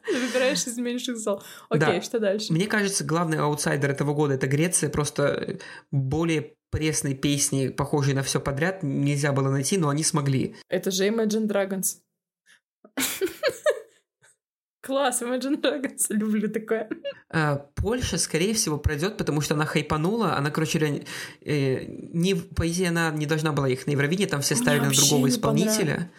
[0.08, 1.42] Выбираешь из меньших зол.
[1.70, 2.02] Окей, Да.
[2.02, 2.52] что дальше?
[2.54, 4.90] Мне кажется, главный аутсайдер этого года это Греция.
[4.90, 5.58] Просто
[5.92, 10.56] более пресной песни, похожей на все подряд, нельзя было найти, но они смогли.
[10.70, 11.98] Это же Imagine Dragons.
[14.88, 16.88] Класс, Imagine Dragons, люблю такое.
[17.30, 20.38] Э, Польша, скорее всего, пройдет, потому что она хайпанула.
[20.38, 21.02] Она, короче, реально,
[21.42, 24.92] э, не, по идее, она не должна была их на Евровидении, там все ставили на
[24.92, 26.10] другого исполнителя.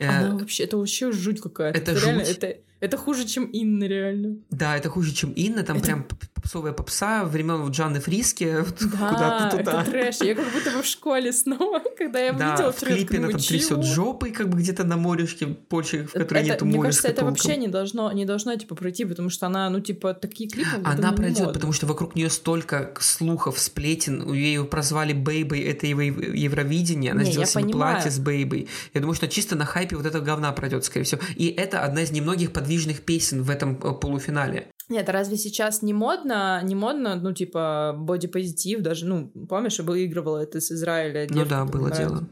[0.00, 1.78] Она вообще, это вообще жуть какая-то.
[1.78, 2.36] Это, это реально, жуть.
[2.38, 4.38] Это, это хуже, чем Инна, реально.
[4.50, 5.62] Да, это хуже, чем Инна.
[5.62, 5.86] Там это...
[5.86, 6.08] прям
[6.48, 8.64] попсовая попса времен Джанны Фриски.
[8.98, 9.82] Да, куда-то туда.
[9.82, 10.16] это трэш.
[10.20, 13.40] Я как будто бы в школе снова, когда я да, видела в клипе она там
[13.40, 17.24] трясет жопой, как бы где-то на морешке Польши, в которой это, нету Мне кажется, это
[17.24, 20.80] вообще не должно, не должно, типа, пройти, потому что она, ну, типа, такие клипы...
[20.84, 24.32] Она пройдет, потому что вокруг нее столько слухов, сплетен.
[24.32, 27.12] Ее прозвали Бейбой, это его Евровидение.
[27.12, 27.94] Она не, сделала себе понимаю.
[27.94, 28.68] платье с Бейбой.
[28.94, 31.20] Я думаю, что чисто на хайпе вот этого говна пройдет, скорее всего.
[31.36, 34.68] И это одна из немногих подвижных песен в этом э, полуфинале.
[34.88, 40.38] Нет, разве сейчас не модно, не модно, ну, типа, бодипозитив даже, ну, помнишь, я выигрывала
[40.38, 41.26] это с Израиля.
[41.30, 42.28] Ну да, было дело.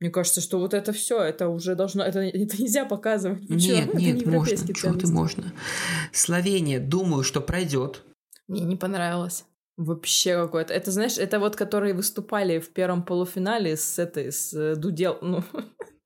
[0.00, 3.48] Мне кажется, что вот это все, это уже должно, это, это нельзя показывать.
[3.48, 5.52] Нет, это нет, не можно, что ты можно.
[6.12, 8.02] Словения, думаю, что пройдет.
[8.48, 9.44] Мне не понравилось.
[9.76, 10.74] Вообще какое-то.
[10.74, 15.44] Это, знаешь, это вот, которые выступали в первом полуфинале с этой, с э, Дудел, ну...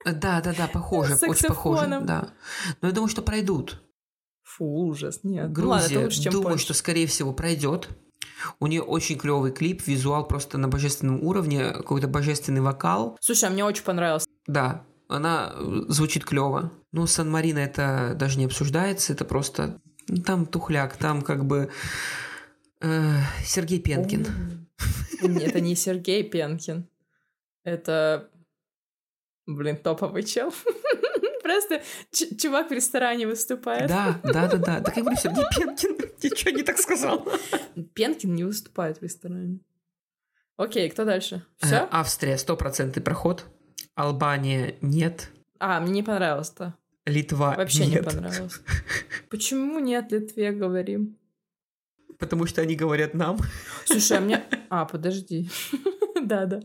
[0.04, 2.30] Да, да, да, похоже, очень похоже, да.
[2.80, 3.82] Но я думаю, что пройдут.
[4.56, 5.52] Фу, ужас, нет.
[5.52, 6.64] Грузия, ну, ладно, лучше, чем думаю, Польша.
[6.64, 7.90] что, скорее всего, пройдет.
[8.58, 13.18] У нее очень клевый клип, визуал просто на божественном уровне, какой-то божественный вокал.
[13.20, 14.26] Слушай, а мне очень понравился.
[14.46, 16.72] Да, она э, звучит клево.
[16.92, 19.78] Ну, Сан-Марина это даже не обсуждается, это просто...
[20.08, 21.70] Ну, там тухляк, там как бы...
[22.80, 24.26] Э, Сергей Пенкин.
[25.22, 26.88] Это не Сергей Пенкин.
[27.62, 28.30] Это...
[29.46, 30.52] Блин, топовый чел.
[31.46, 31.80] Просто
[32.36, 33.88] чувак в ресторане выступает.
[33.88, 34.80] Да, да, да, да.
[34.80, 35.96] Так я говорю, Сергей Пенкин.
[36.36, 37.24] Что не так сказал?
[37.94, 39.60] Пенкин не выступает в ресторане.
[40.56, 41.44] Окей, кто дальше?
[41.58, 41.76] Все?
[41.76, 43.44] Э, Австрия, стопроцентный проход.
[43.94, 45.30] Албания нет.
[45.60, 46.74] А, мне не понравилось-то.
[47.04, 48.04] Литва Вообще нет.
[48.04, 48.60] не понравилось.
[49.30, 51.16] Почему нет Литве говорим?
[52.18, 53.38] Потому что они говорят нам.
[53.84, 54.42] Слушай, а мне...
[54.68, 55.48] А, подожди.
[56.20, 56.60] Да-да.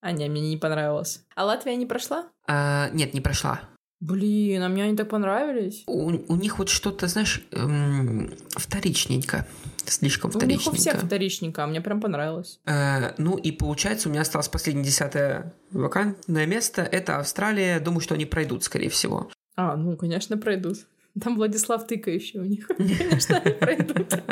[0.00, 1.24] А, не, мне не понравилось.
[1.34, 2.28] А Латвия не прошла?
[2.46, 3.73] А, нет, не прошла.
[4.00, 5.84] Блин, а мне они так понравились.
[5.86, 9.46] У, у них вот что-то, знаешь, эм, вторичненько.
[9.86, 10.68] Слишком вторичненько.
[10.68, 12.60] У них у всех вторичненько, а мне прям понравилось.
[12.66, 16.82] Э, ну и получается, у меня осталось последнее десятое вакантное место.
[16.82, 17.80] Это Австралия.
[17.80, 19.30] Думаю, что они пройдут, скорее всего.
[19.56, 20.78] А, ну, конечно, пройдут.
[21.20, 22.66] Там Владислав тыкающий у них.
[22.76, 24.14] Конечно, они пройдут.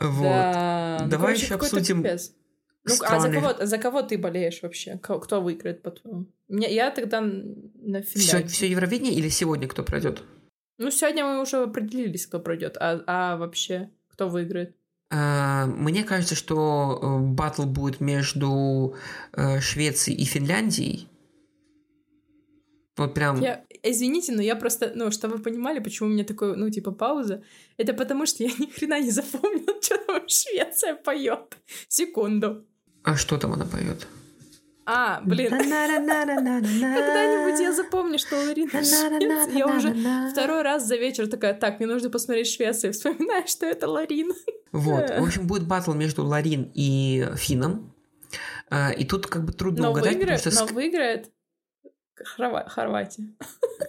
[0.00, 1.00] Вот.
[1.00, 2.04] Ну, Давай еще обсудим
[2.88, 4.98] ну, а за кого, за кого ты болеешь вообще?
[4.98, 6.26] Кто выиграет, по-твоему?
[6.48, 8.02] Я тогда на финале.
[8.02, 10.22] Все, все Евровидение или сегодня кто пройдет?
[10.78, 12.76] Ну, сегодня мы уже определились, кто пройдет.
[12.78, 14.76] А, а вообще, кто выиграет?
[15.10, 18.94] А, мне кажется, что э, батл будет между
[19.32, 21.08] э, Швецией и Финляндией.
[22.98, 23.40] Вот прям...
[23.40, 26.90] Я, извините, но я просто, ну, чтобы вы понимали, почему у меня такой, ну, типа,
[26.90, 27.42] пауза,
[27.76, 31.56] это потому что я ни хрена не запомнила, что там Швеция поет.
[31.88, 32.66] Секунду.
[33.02, 34.06] А что там она поет?
[34.90, 35.50] А, блин.
[35.50, 36.00] Когда-нибудь
[37.60, 39.50] я запомню, что Ларина Швеция.
[39.50, 39.94] Я уже
[40.32, 42.94] второй раз за вечер такая, так, мне нужно посмотреть Швецию.
[42.94, 44.32] Вспоминаю, что это Ларин.
[44.72, 45.10] Вот.
[45.10, 47.92] В общем, будет батл между Ларин и Фином.
[48.70, 50.66] А, и тут как бы трудно но угадать, выиграет, потому что...
[50.66, 51.30] Но выиграет
[52.24, 52.68] Хорва...
[52.68, 53.24] Хорватия.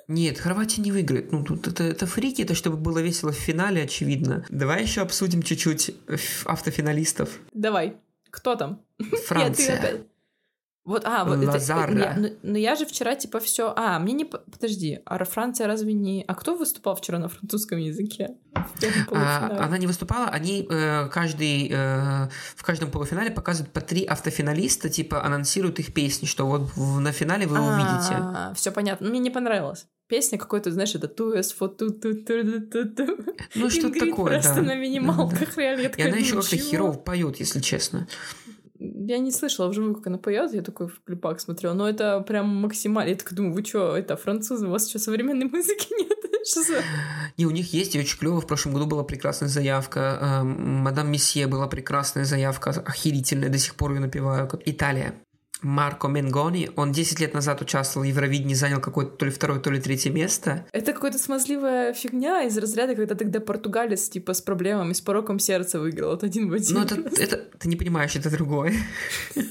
[0.07, 1.31] Нет, Хорватия не выиграет.
[1.31, 4.45] Ну, тут это, это фрики, это чтобы было весело в финале, очевидно.
[4.49, 5.95] Давай еще обсудим чуть-чуть
[6.45, 7.39] автофиналистов.
[7.53, 7.97] Давай.
[8.31, 8.81] Кто там?
[9.27, 9.81] Франция.
[9.81, 10.07] Нет,
[10.85, 11.91] Вот, а, вот Лазара.
[11.91, 11.99] это...
[11.99, 13.73] Я, но, но я же вчера, типа, все.
[13.75, 14.25] А, мне не...
[14.25, 16.23] Подожди, а Франция разве не...
[16.27, 18.35] А кто выступал вчера на французском языке?
[19.11, 21.69] А, она не выступала, они э, каждый...
[21.71, 26.99] Э, в каждом полуфинале показывают по три автофиналиста, типа, анонсируют их песни, что вот в,
[26.99, 28.15] на финале вы увидите.
[28.15, 29.09] А, все понятно.
[29.09, 29.87] Мне не понравилось.
[30.09, 33.05] Песня какой-то, знаешь, это ту эс фо ту ту ту ту ту
[33.55, 35.87] Ну, что-то такое, просто на минималках, реально.
[35.95, 38.07] И она еще как-то херово поет, если честно
[38.79, 42.47] я не слышала вживую, как она поет, я такой в клипах смотрела, но это прям
[42.47, 43.09] максимально.
[43.09, 46.17] Я так думаю, вы что, это французы, у вас что, современной музыки нет?
[46.45, 46.81] Что за...
[47.35, 48.39] И у них есть, и очень клево.
[48.39, 50.39] В прошлом году была прекрасная заявка.
[50.41, 54.49] Эм, Мадам Месье была прекрасная заявка, охерительная, до сих пор ее напеваю.
[54.65, 55.13] Италия.
[55.61, 59.69] Марко Менгони, он 10 лет назад участвовал в Евровидении, занял какое-то то ли второе, то
[59.69, 60.65] ли третье место.
[60.71, 65.79] Это какая-то смазливая фигня из разряда, когда тогда португалец типа с проблемами, с пороком сердца
[65.79, 66.11] выиграл.
[66.11, 66.75] Вот один в один.
[66.75, 68.73] Ну, это, это ты не понимаешь, это другое.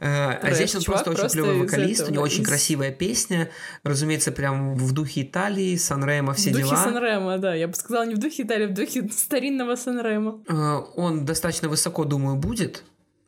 [0.00, 3.50] Э, а здесь он просто очень клевый вокалист, у него очень красивая песня,
[3.82, 6.66] разумеется, прям в духе Италии, Сан-Ремо, все дела.
[6.66, 9.76] В духе Сан-Ремо, да, я бы сказала не в духе Италии, а в духе старинного
[9.76, 10.42] Сан-Ремо.
[10.48, 12.84] Э, он достаточно высоко, думаю, будет,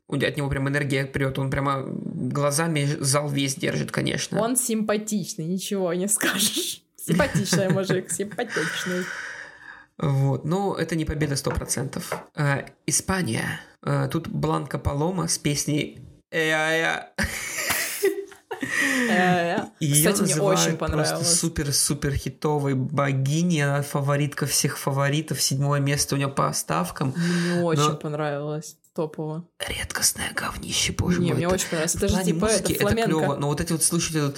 [0.09, 4.41] от него прям энергия прет, он прямо глазами зал весь держит, конечно.
[4.41, 6.83] Он симпатичный, ничего не скажешь.
[6.97, 9.05] Симпатичный мужик, симпатичный.
[9.99, 12.03] Вот, но это не победа 100%.
[12.35, 13.61] Э, Испания.
[13.83, 16.01] Э, тут Бланка Палома с песней
[16.31, 17.13] «Э-я-я».
[19.81, 21.11] Ее Кстати, мне очень понравилось.
[21.11, 27.15] просто супер-супер хитовой богиней, она фаворитка всех фаворитов, седьмое место у нее по ставкам.
[27.17, 29.49] Мне очень понравилось топово.
[29.69, 31.37] Редкостное говнище, боже Не, мой.
[31.37, 31.95] мне это- очень понравилось.
[31.97, 33.05] Это же типа музыки это фламенко.
[33.19, 34.37] клево, но вот эти вот слушайте тут...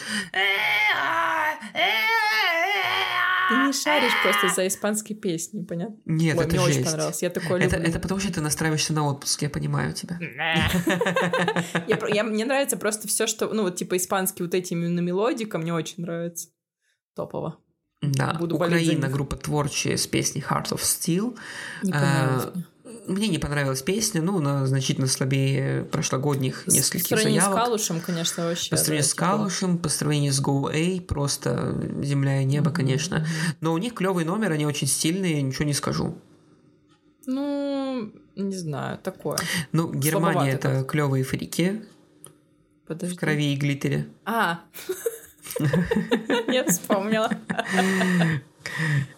[3.51, 5.97] Ты не шаришь просто за испанские песни, понятно?
[6.05, 6.87] Нет, Ой, это мне очень жесть.
[6.87, 7.23] понравилось.
[7.23, 7.91] Я такое Это, люблю.
[7.91, 10.19] это потому, что ты настраиваешься на отпуск, я понимаю тебя.
[11.87, 15.57] Я, я- мне нравится просто все, что, ну, вот типа испанские вот эти именно мелодика,
[15.57, 16.49] мне очень нравится.
[17.15, 17.57] Топово.
[18.03, 19.15] Да, Буду болеть за Украина, них.
[19.15, 21.37] группа творчая с песней Heart of Steel.
[21.83, 22.65] Не А, понравилось
[23.09, 23.29] мне.
[23.29, 27.65] Не понравилась песня, ну, она значительно слабее прошлогодних По нескольких сравнению с заявок.
[27.65, 28.71] Калушем, конечно, вообще.
[28.71, 29.39] По сравнению с отвратительно.
[29.39, 32.77] Калушем, по сравнению с Go A, просто земля и небо, Мгм.
[32.77, 33.27] конечно.
[33.61, 36.17] Но у них клевый номер, они очень стильные, ничего не скажу.
[37.27, 39.39] Ну, не знаю, такое.
[39.73, 41.83] Ну, Германия Слабовато это клевые фрики
[42.87, 43.17] Подожди.
[43.17, 44.09] в крови и глиттере.
[44.25, 44.61] А,
[46.49, 47.31] я вспомнила.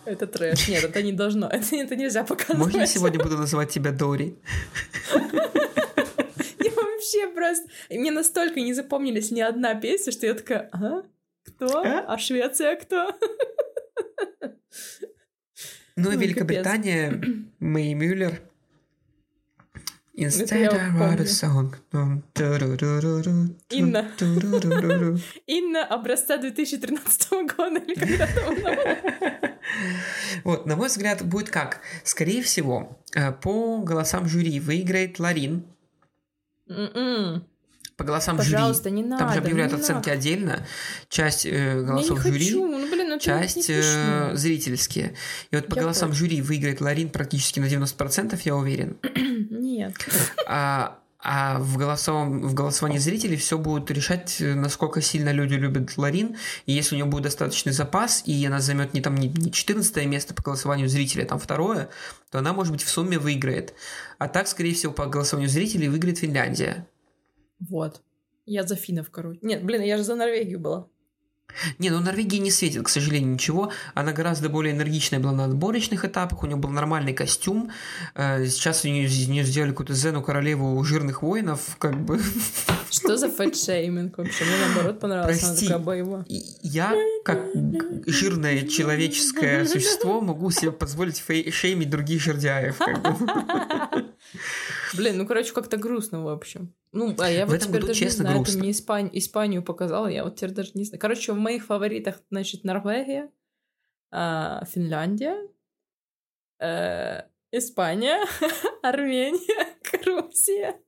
[0.05, 0.69] Это трэш.
[0.69, 1.47] Нет, это не должно.
[1.53, 2.59] Это, это нельзя показывать.
[2.59, 4.37] Можно я сегодня буду называть тебя Дори?
[6.59, 7.69] Я вообще просто...
[7.91, 11.03] Мне настолько не запомнились ни одна песня, что я такая, а?
[11.45, 11.83] Кто?
[11.83, 12.05] А?
[12.07, 13.13] А Швеция кто?
[15.97, 17.21] Ну и Ну, Великобритания,
[17.59, 18.41] Мэй Мюллер.
[20.21, 21.75] Instead I write a song.
[23.71, 24.11] Инна.
[25.47, 29.57] Инна образца 2013 года или когда там она?
[30.45, 31.81] Вот, на мой взгляд, будет как?
[32.05, 35.65] Скорее всего, э, по голосам жюри выиграет Ларин.
[36.69, 37.45] М-м.
[37.97, 39.03] По голосам Пожалуйста, жюри.
[39.03, 39.25] не надо.
[39.25, 40.13] Там же объявляют оценки надо.
[40.13, 40.67] отдельно.
[41.09, 42.67] Часть э, голосов жюри, хочу.
[42.67, 45.15] Ну, блин, ну часть э, зрительские.
[45.51, 46.21] И вот по Я голосам против.
[46.21, 48.99] жюри выиграет Ларин практически на 90%, я уверен.
[49.81, 49.95] Нет.
[50.47, 55.97] А, а в, голосовом, в голосовании зрителей все будут решать, э, насколько сильно люди любят
[55.99, 56.37] Ларин.
[56.67, 60.07] И если у нее будет достаточный запас, и она займет не там не, не 14
[60.07, 61.91] место по голосованию зрителей, а там второе,
[62.31, 63.75] то она, может быть, в сумме выиграет.
[64.19, 66.87] А так, скорее всего, по голосованию зрителей выиграет Финляндия.
[67.59, 68.03] Вот.
[68.47, 69.39] Я за финнов, короче.
[69.43, 70.89] Нет, блин, я же за Норвегию была.
[71.79, 73.73] Не, ну Норвегии не светит, к сожалению, ничего.
[73.95, 77.71] Она гораздо более энергичная была на отборочных этапах, у нее был нормальный костюм.
[78.15, 82.21] Э, Сейчас у нее, из нее сделали какую-то Зену королеву жирных воинов, как бы.
[82.91, 84.45] Что за фэтшейминг вообще?
[84.45, 85.43] Мне наоборот понравилась.
[85.43, 85.67] Она Прости.
[85.67, 86.25] такая боевая.
[86.63, 86.95] Я,
[87.25, 87.41] как
[88.07, 91.23] жирное человеческое существо, могу себе позволить
[91.53, 92.79] шеймить других жердяев.
[92.79, 94.05] как бы.
[94.95, 96.73] Блин, ну, короче, как-то грустно, в общем.
[96.93, 98.55] Ну, а я В вот этом теперь году, даже не честно, знаю, грустно.
[98.55, 101.01] ты мне Испань- Испанию показала, я вот теперь даже не знаю.
[101.01, 103.31] Короче, в моих фаворитах, значит, Норвегия,
[104.11, 105.37] а, Финляндия,
[106.59, 107.23] э,
[107.53, 108.19] Испания,
[108.83, 110.81] Армения, Грузия.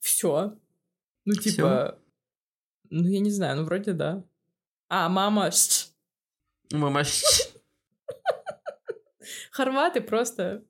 [0.00, 0.58] Все.
[1.26, 1.98] Ну, типа...
[2.90, 4.24] Ну, я не знаю, ну, вроде да.
[4.88, 5.50] А, мама...
[6.72, 7.02] Мама,
[9.50, 10.64] Хорваты просто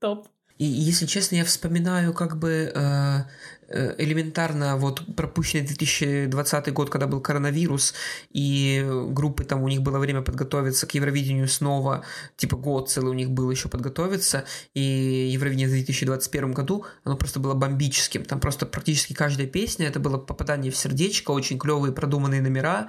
[0.00, 0.28] топ.
[0.62, 3.22] И если честно, я вспоминаю как бы э,
[3.66, 7.94] э, элементарно вот пропущенный 2020 год, когда был коронавирус,
[8.30, 12.04] и группы там у них было время подготовиться к Евровидению снова,
[12.36, 17.40] типа год целый у них был еще подготовиться, и Евровидение в 2021 году, оно просто
[17.40, 22.40] было бомбическим, там просто практически каждая песня, это было попадание в сердечко, очень клевые продуманные
[22.40, 22.88] номера,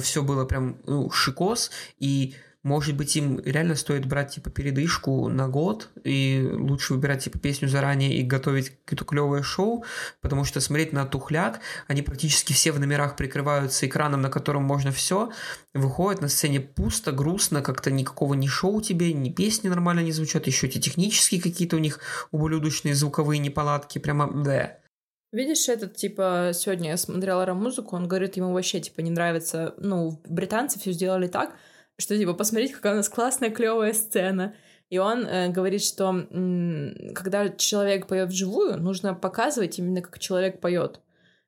[0.00, 2.34] все было прям ну, шикос, и
[2.64, 7.68] может быть, им реально стоит брать, типа, передышку на год, и лучше выбирать, типа, песню
[7.68, 9.84] заранее и готовить какое-то клевое шоу,
[10.22, 14.92] потому что смотреть на тухляк, они практически все в номерах прикрываются экраном, на котором можно
[14.92, 15.30] все,
[15.74, 20.46] выходят на сцене пусто, грустно, как-то никакого ни шоу тебе, ни песни нормально не звучат,
[20.46, 22.00] еще эти технические какие-то у них
[22.30, 24.78] ублюдочные звуковые неполадки, прямо, да.
[25.32, 30.18] Видишь, этот, типа, сегодня я смотрела музыку, он говорит, ему вообще, типа, не нравится, ну,
[30.26, 31.54] британцы все сделали так,
[31.98, 34.54] что, типа, посмотрите, какая у нас классная, клевая сцена.
[34.90, 40.60] И он э, говорит, что м, когда человек поет вживую, нужно показывать именно, как человек
[40.60, 41.00] поет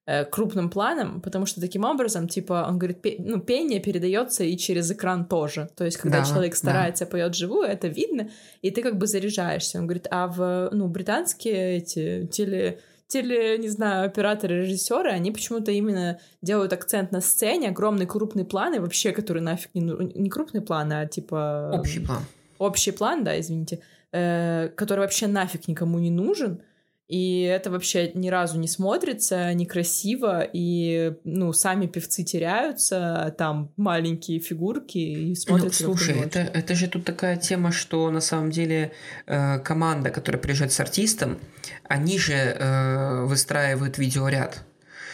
[0.06, 4.56] э, крупным планом, потому что таким образом, типа, он говорит, пе- ну, пение передается и
[4.56, 5.68] через экран тоже.
[5.76, 6.56] То есть, когда Да, человек да.
[6.58, 8.30] старается, поет вживую, это видно,
[8.62, 9.78] и ты как бы заряжаешься.
[9.78, 15.70] Он говорит, а в, ну, британские эти теле теле, не знаю, операторы, режиссеры, они почему-то
[15.70, 20.30] именно делают акцент на сцене, огромный крупный план, и вообще, который нафиг не, ну- не
[20.30, 21.70] крупный план, а типа...
[21.72, 22.22] Общий план.
[22.58, 23.80] Общий план, да, извините,
[24.12, 26.62] э, который вообще нафиг никому не нужен.
[27.08, 34.40] И это вообще ни разу не смотрится некрасиво, и, ну, сами певцы теряются, там маленькие
[34.40, 38.90] фигурки, и смотрятся ну, Слушай, это, это же тут такая тема, что на самом деле
[39.26, 41.38] э, команда, которая приезжает с артистом,
[41.84, 44.64] они же э, выстраивают видеоряд.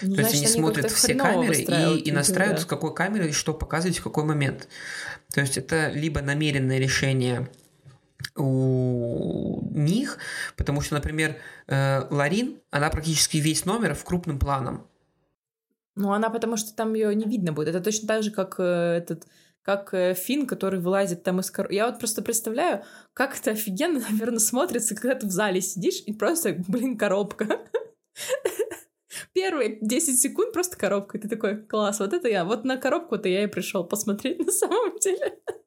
[0.01, 3.33] Ну, То значит, есть они, они смотрят все камеры и, и настраивают, с какой камерой
[3.33, 4.67] что показывать в какой момент.
[5.35, 7.49] То есть это либо намеренное решение
[8.37, 10.19] у них,
[10.57, 14.87] потому что, например, э, Ларин, она практически весь номер в крупным планом.
[15.95, 17.69] Ну, она потому что там ее не видно будет.
[17.69, 19.27] Это точно так же, как э, этот
[19.63, 21.75] как э, Фин, который вылазит там из коробки.
[21.75, 26.13] Я вот просто представляю, как это офигенно, наверное, смотрится, когда ты в зале сидишь и
[26.13, 27.61] просто, блин, коробка.
[29.35, 31.19] Первые 10 секунд просто коробка.
[31.19, 32.45] И ты такой, класс, вот это я.
[32.45, 35.39] Вот на коробку-то я и пришел посмотреть на самом деле.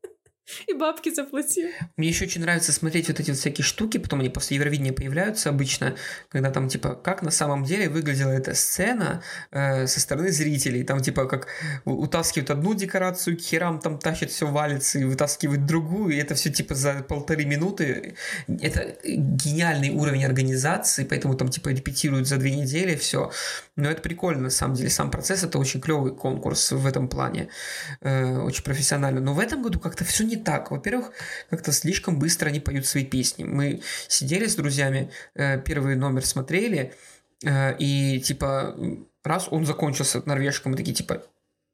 [0.68, 1.70] И бабки заплатил.
[1.98, 5.50] Мне еще очень нравится смотреть вот эти вот всякие штуки, потом они после Евровидения появляются
[5.50, 5.96] обычно,
[6.30, 10.84] когда там типа, как на самом деле выглядела эта сцена э, со стороны зрителей.
[10.84, 11.48] Там типа, как
[11.86, 16.52] утаскивают одну декорацию, к херам там тащат, все валится, и вытаскивают другую, и это все
[16.52, 18.16] типа за полторы минуты.
[18.48, 23.32] Это гениальный уровень организации, поэтому там типа репетируют за две недели все.
[23.76, 24.90] Но это прикольно, на самом деле.
[24.90, 27.50] Сам процесс это очень клевый конкурс в этом плане.
[28.02, 29.22] Э, очень профессионально.
[29.22, 30.72] Но в этом году как-то все не так.
[30.72, 31.12] Во-первых,
[31.50, 33.44] как-то слишком быстро они поют свои песни.
[33.44, 36.94] Мы сидели с друзьями, э, первый номер смотрели,
[37.44, 38.76] э, и типа
[39.24, 41.24] раз он закончился норвежком, мы такие типа,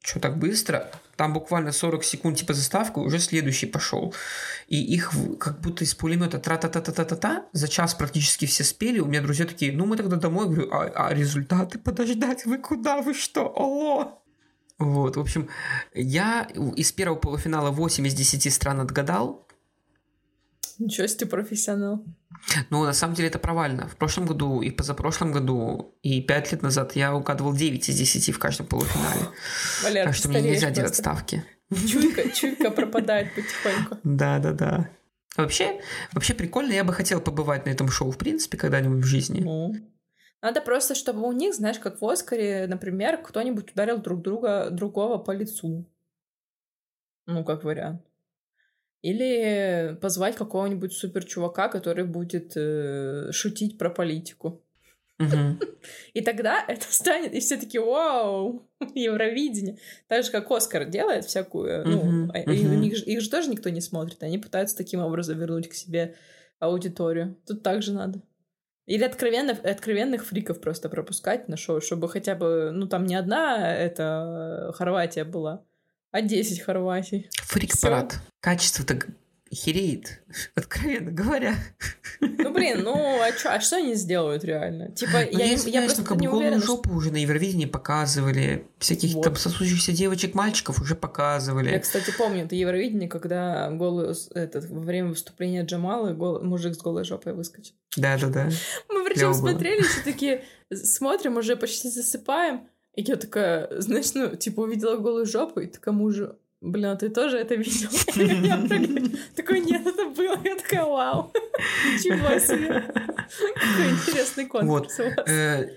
[0.03, 0.89] что так быстро?
[1.15, 4.15] Там буквально 40 секунд типа заставка, уже следующий пошел.
[4.67, 8.99] И их как будто из пулемета тра-та-та-та-та-та за час практически все спели.
[8.99, 10.45] У меня друзья такие, ну мы тогда домой.
[10.45, 12.45] Говорю, а, а результаты подождать?
[12.45, 13.01] Вы куда?
[13.01, 13.53] Вы что?
[13.55, 14.20] Алло!
[14.81, 15.49] Вот, в общем,
[15.93, 19.47] я из первого полуфинала 8 из 10 стран отгадал.
[20.79, 22.03] Ничего себе профессионал.
[22.71, 23.87] Ну, на самом деле это провально.
[23.87, 28.33] В прошлом году и позапрошлом году, и пять лет назад я угадывал 9 из 10
[28.33, 29.27] в каждом полуфинале.
[29.83, 30.75] Валер, так что мне нельзя просто.
[30.81, 31.45] делать ставки.
[31.69, 33.97] Чуйка, чуйка пропадает потихоньку.
[34.03, 34.89] Да, да, да.
[35.37, 39.41] Вообще, вообще прикольно, я бы хотел побывать на этом шоу, в принципе, когда-нибудь в жизни.
[40.41, 45.17] Надо просто, чтобы у них, знаешь, как в Оскаре, например, кто-нибудь ударил друг друга другого
[45.17, 45.85] по лицу.
[47.27, 48.01] Ну, как вариант.
[49.03, 54.63] Или позвать какого-нибудь супер чувака, который будет э, шутить про политику.
[56.13, 59.77] И тогда это станет, и все таки вау, Евровидение.
[60.07, 64.39] Так же, как Оскар делает всякую, ну, а, их же тоже никто не смотрит, они
[64.39, 66.15] пытаются таким образом вернуть к себе
[66.59, 67.37] аудиторию.
[67.45, 68.21] Тут также надо.
[68.91, 73.73] Или откровенно, откровенных фриков просто пропускать на шоу, чтобы хотя бы, ну, там не одна
[73.73, 75.63] эта Хорватия была,
[76.11, 77.29] а 10 Хорватий.
[77.35, 78.19] Фрик-парад.
[78.41, 78.99] Качество-то
[79.53, 80.21] хереет,
[80.55, 81.55] откровенно говоря.
[82.19, 84.91] Ну, блин, ну, а, чё, а что они сделают реально?
[84.91, 86.97] Типа, ну, я, я, я просто как не уверена, жопу что...
[86.97, 89.23] уже на Евровидении показывали, всяких вот.
[89.23, 91.69] там сосущихся девочек, мальчиков уже показывали.
[91.69, 96.77] Я, кстати, помню это Евровидение, когда голый, этот, во время выступления Джамала гол, мужик с
[96.77, 97.73] голой жопой выскочил.
[97.97, 98.49] Да-да-да.
[98.89, 104.61] Мы причем смотрели, все такие, смотрим, уже почти засыпаем, и я такая, знаешь, ну, типа,
[104.61, 107.89] увидела голую жопу, и такая мужу, блин, а ты тоже это видел?
[109.35, 110.39] Такой, нет, это было.
[110.43, 111.33] Я такая, вау,
[111.85, 112.83] ничего себе.
[113.55, 115.27] Какой интересный конкурс у вас.
[115.27, 115.69] Э,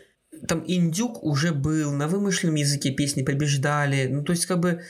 [0.46, 4.08] там индюк уже был, на вымышленном языке песни побеждали.
[4.08, 4.82] Ну, то есть, как бы,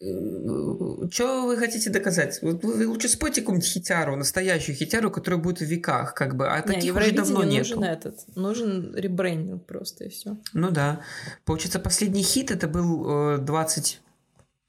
[0.00, 2.40] э, что вы хотите доказать?
[2.42, 6.46] Вы лучше спойте какую-нибудь хитяру, настоящую хитяру, которая будет в веках, как бы.
[6.48, 7.68] А таких уже давно нет.
[7.70, 10.36] Нужен этот, нужен ребрендинг просто и все.
[10.52, 11.00] Ну да.
[11.46, 14.02] Получается, последний хит это был 20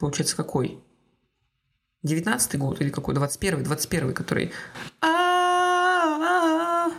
[0.03, 0.83] Получается, какой?
[2.01, 3.15] 19 год или какой?
[3.15, 4.51] 21 21 который...
[5.01, 6.93] All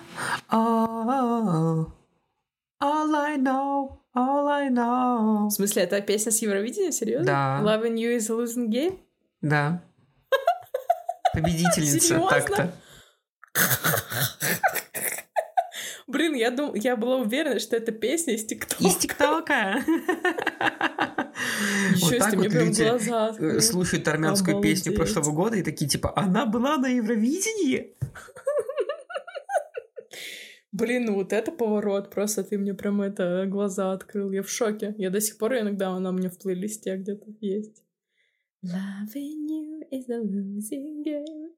[3.14, 5.48] I know, all I know.
[5.48, 6.92] В смысле, это песня с Евровидения?
[6.92, 7.26] Серьезно?
[7.26, 7.60] Да.
[7.62, 8.98] Loving you is a losing game?
[9.42, 9.82] Да.
[11.34, 12.72] Победительница так-то.
[16.06, 16.74] Блин, я, дум...
[16.74, 18.82] я была уверена, что это песня из ТикТока.
[18.82, 19.84] Из ТикТока.
[22.00, 26.76] Вот так вот люди э, слушают армянскую песню прошлого года и такие типа, она была
[26.76, 27.94] на Евровидении?
[30.72, 34.92] Блин, ну вот это поворот, просто ты мне прям это глаза открыл, я в шоке.
[34.98, 37.84] Я до сих пор иногда она у меня в плейлисте где-то есть.
[38.64, 41.50] Loving you is a losing game.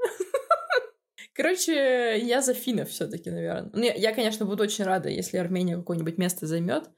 [1.34, 3.70] Короче, я за финнов все-таки, наверное.
[3.72, 6.90] Ну, я, я, конечно, буду очень рада, если Армения какое-нибудь место займет.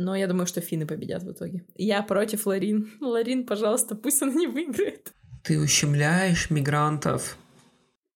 [0.00, 1.62] Но я думаю, что финны победят в итоге.
[1.76, 2.90] Я против Ларин.
[3.02, 5.12] Ларин, пожалуйста, пусть она не выиграет.
[5.44, 7.36] Ты ущемляешь мигрантов.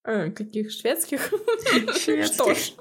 [0.03, 1.31] А, каких шведских?
[1.95, 2.25] Шведских.
[2.25, 2.73] Что ж.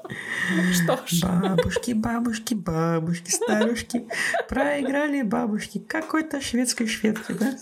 [0.72, 1.20] Что ж.
[1.22, 4.08] Бабушки, бабушки, бабушки, старушки,
[4.48, 7.58] проиграли бабушки какой-то шведской шведки, да?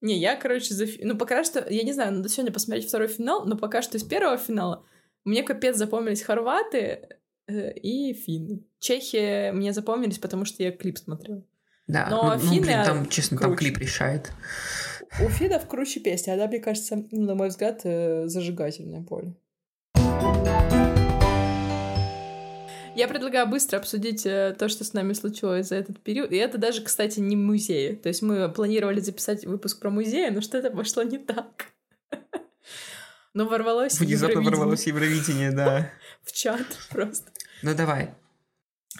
[0.00, 0.86] Не, я, короче, за...
[1.02, 4.02] Ну, пока что, я не знаю, надо сегодня посмотреть второй финал, но пока что из
[4.02, 4.84] первого финала
[5.24, 7.17] мне капец запомнились хорваты э,
[7.48, 8.64] и финны.
[8.78, 11.42] Чехи мне запомнились, потому что я клип смотрела.
[11.86, 13.70] Да, Но ну, ну, финны блин, там, честно, там круче.
[13.70, 14.32] клип решает.
[15.24, 19.34] У финнов круче песня, она, мне кажется, ну, на мой взгляд, э, зажигательное поле.
[22.94, 26.32] Я предлагаю быстро обсудить э, то, что с нами случилось за этот период.
[26.32, 27.94] И это даже, кстати, не музей.
[27.94, 31.66] То есть мы планировали записать выпуск про музеи, но что-то пошло не так.
[33.34, 35.92] Но ворвалось Внезапно ворвалось Евровидение, да.
[36.24, 37.30] в чат просто.
[37.62, 38.14] Ну давай.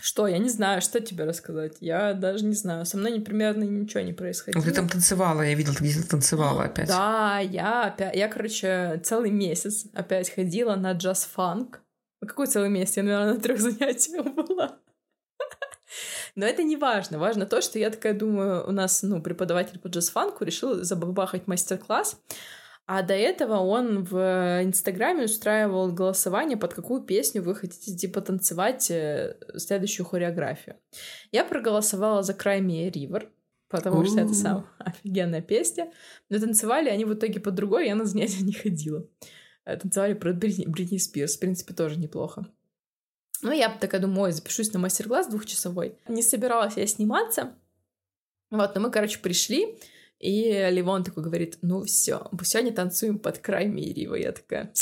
[0.01, 1.79] Что, я не знаю, что тебе рассказать.
[1.81, 2.85] Я даже не знаю.
[2.87, 4.63] Со мной примерно ничего не Ну, происходило.
[4.65, 6.89] ты там танцевала, я видел, ты где-то танцевала опять.
[6.89, 11.81] Да, я опять, я, короче, целый месяц опять ходила на джаз-фанк.
[12.21, 12.97] Ну, какой целый месяц?
[12.99, 14.79] Я, наверное, на трех занятиях была.
[16.35, 17.19] Но это не важно.
[17.19, 22.21] Важно то, что я такая думаю, у нас, ну, преподаватель по джаз-фанку решил забабахать мастер-класс.
[22.89, 24.17] А до этого он в
[24.65, 30.77] Инстаграме устраивал голосование, под какую песню вы хотите, типа, танцевать э, следующую хореографию.
[31.31, 33.31] Я проголосовала за Крайми Ривер,
[33.69, 35.93] потому что это самая офигенная песня.
[36.31, 39.07] Но танцевали они в итоге по другой, я на занятия не ходила.
[39.67, 42.47] Э, Танцевали про Бритни, Бритни Спирс, в принципе, тоже неплохо.
[43.43, 45.99] Ну, я такая думаю, ой, запишусь на мастер-класс двухчасовой.
[46.09, 47.53] Не собиралась я сниматься.
[48.51, 49.79] Вот, но мы, короче, пришли,
[50.19, 54.15] и Ливон такой говорит, ну все, сегодня танцуем под край Мирива.
[54.15, 54.73] Я такая,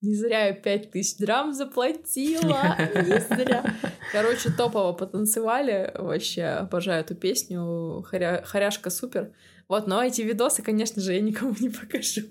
[0.00, 3.64] не зря я пять тысяч драм заплатила, не зря.
[4.12, 9.32] Короче, топово потанцевали, вообще обожаю эту песню, Хоря- хоряшка супер.
[9.68, 12.22] Вот, но эти видосы, конечно же, я никому не покажу.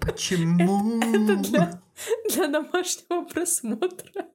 [0.00, 0.98] Почему?
[1.02, 1.82] Это для,
[2.30, 4.26] для домашнего просмотра.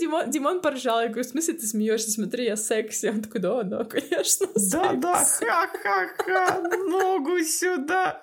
[0.00, 2.10] Димон, Димон поржал, я говорю, в смысле ты смеешься?
[2.10, 3.06] Смотри, я секси.
[3.06, 5.44] Он такой, да, да, конечно, Да, да, секси».
[5.46, 8.22] ха-ха-ха, ногу сюда.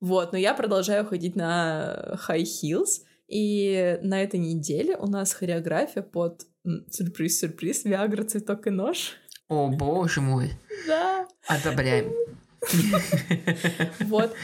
[0.00, 6.02] Вот, но я продолжаю ходить на high heels, и на этой неделе у нас хореография
[6.02, 6.46] под
[6.90, 9.16] сюрприз-сюрприз, Виагра, цветок и нож.
[9.48, 10.52] О, боже мой.
[10.86, 11.26] Да.
[11.46, 12.12] Одобряем.
[14.00, 14.34] Вот.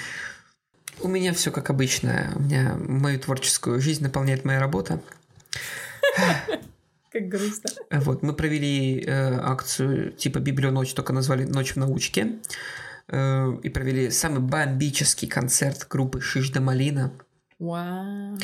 [1.01, 2.33] У меня все как обычно.
[2.37, 5.01] У меня мою творческую жизнь наполняет моя работа.
[7.13, 7.71] Как грустно.
[7.93, 12.41] Вот, мы провели э, акцию типа Библионочь, только назвали «Ночь в научке».
[13.09, 17.13] Э, и провели самый бомбический концерт группы «Шишда Малина».
[17.61, 18.37] Вау.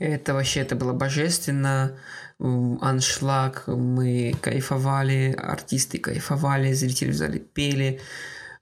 [0.00, 1.98] Это вообще, это было божественно.
[2.38, 8.00] Аншлаг, мы кайфовали, артисты кайфовали, зрители в зале пели.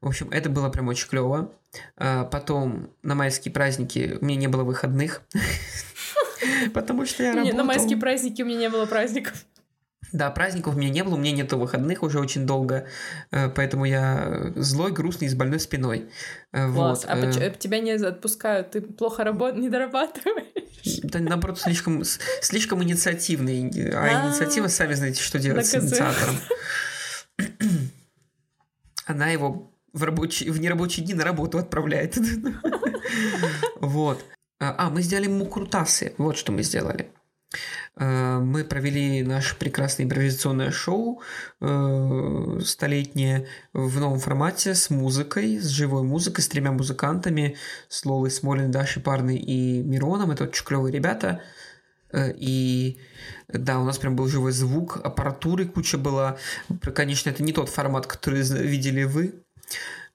[0.00, 1.52] В общем, это было прям очень клево.
[1.96, 5.22] А Потом на майские праздники у меня не было выходных.
[6.74, 7.56] Потому что я работал.
[7.56, 9.44] На майские праздники у меня не было праздников.
[10.12, 12.86] Да, праздников у меня не было, у меня нету выходных уже очень долго,
[13.30, 16.10] э, поэтому я злой, грустный, с больной спиной.
[16.52, 17.04] Э, Класс.
[17.04, 17.10] Вот.
[17.10, 19.56] А э, поч- тебя не отпускают, ты плохо работ...
[19.56, 21.00] не дорабатываешь?
[21.02, 23.70] Да, наоборот, слишком, слишком инициативный.
[23.94, 24.28] А А.
[24.28, 26.36] инициатива, сами знаете, что делать с инициатором.
[29.06, 32.18] Она его в, рабочий, в нерабочие дни на работу отправляет.
[33.80, 34.24] Вот.
[34.62, 36.12] А, а, мы сделали мукрутасы.
[36.18, 37.08] Вот что мы сделали.
[37.96, 41.20] Э, Мы провели наше прекрасное импровизационное шоу
[41.60, 47.56] э, столетнее в новом формате с музыкой, с живой музыкой, с тремя музыкантами,
[47.88, 50.30] с Лолой Смолиной, Дашей Парной и Мироном.
[50.30, 51.40] Это очень клевые ребята.
[52.12, 52.98] Э, И
[53.48, 56.36] да, у нас прям был живой звук, аппаратуры куча была.
[56.94, 59.34] Конечно, это не тот формат, который видели вы.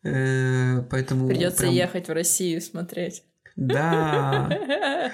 [0.03, 3.23] Э, Поэтому Придется прям- ехать в Россию смотреть.
[3.57, 5.11] Да.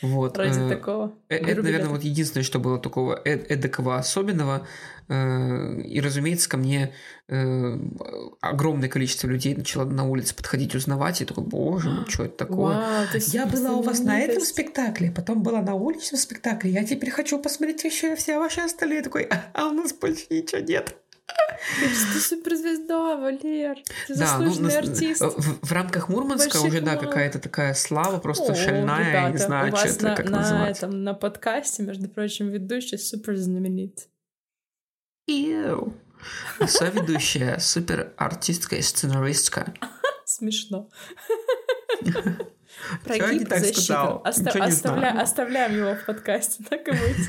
[0.00, 0.38] Вот.
[0.38, 1.12] Ради э, такого.
[1.28, 4.66] Э, Это, наверное, вот единственное, что было такого э- эдакого особенного.
[5.08, 6.92] И, разумеется, ко мне
[8.40, 11.22] огромное количество людей начало на улице подходить, узнавать.
[11.22, 13.08] И такой, боже мой, что это такое?
[13.14, 16.70] Я была у вас на этом спектакле, потом была на уличном спектакле.
[16.70, 19.02] Я теперь хочу посмотреть еще все ваши остальные.
[19.02, 20.94] Такой, а, а у нас больше ничего нет.
[21.80, 23.76] Ты, суперзвезда, Валер.
[24.06, 25.20] Ты Да, ну, заслуженный на- артист.
[25.20, 29.28] В, в рамках Мурманска Больших уже, да, какая-то такая слава, просто О, шальная, я не
[29.34, 30.78] ребята, знаю, что это, на, как на называть.
[30.78, 34.08] этом, на подкасте, между прочим, ведущий супер знаменит.
[35.26, 35.94] Иу.
[36.58, 39.72] А соведущая, супер артистка и сценаристка.
[40.24, 40.88] Смешно.
[43.06, 43.44] Не
[44.24, 45.20] оставля- знаю.
[45.20, 47.28] Оставляем его в подкасте, так и быть.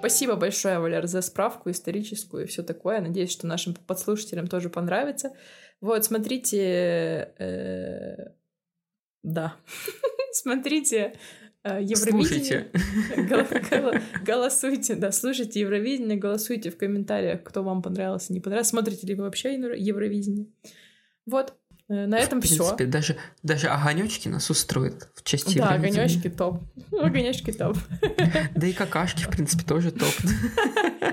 [0.00, 3.00] Спасибо большое, Валер, за справку историческую и все такое.
[3.00, 5.32] Надеюсь, что нашим подслушателям тоже понравится.
[5.80, 7.32] Вот, смотрите...
[7.38, 8.32] Э,
[9.22, 9.56] да.
[10.32, 11.14] смотрите
[11.64, 12.70] э, Евровидение.
[14.24, 18.70] Голосуйте, да, слушайте Евровидение, голосуйте в комментариях, кто вам понравился, не понравился.
[18.70, 20.46] Смотрите ли вы вообще Евровидение.
[21.26, 21.54] Вот,
[21.90, 22.54] на этом все.
[22.54, 22.92] В принципе, всё.
[22.92, 26.62] даже, даже огонечки нас устроят в части Да, огонечки топ.
[26.92, 27.76] Огонечки топ.
[28.54, 30.14] Да и какашки, в принципе, тоже топ.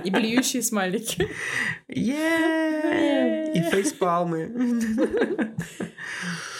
[0.03, 1.27] И блюющие смайлики.
[1.87, 2.13] И
[3.71, 5.55] фейспалмы.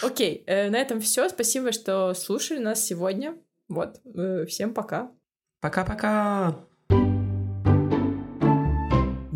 [0.02, 1.28] Окей, э, на этом все.
[1.28, 3.36] Спасибо, что слушали нас сегодня.
[3.68, 5.12] Вот, э, всем пока.
[5.60, 6.67] Пока-пока.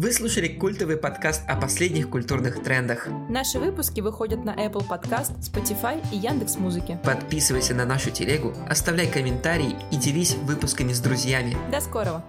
[0.02, 3.06] Вы слушали культовый подкаст о последних культурных трендах.
[3.28, 6.98] Наши выпуски выходят на Apple Podcast, Spotify и Яндекс Музыки.
[7.04, 11.56] Подписывайся на нашу телегу, оставляй комментарии и делись выпусками с друзьями.
[11.70, 12.24] До скорого!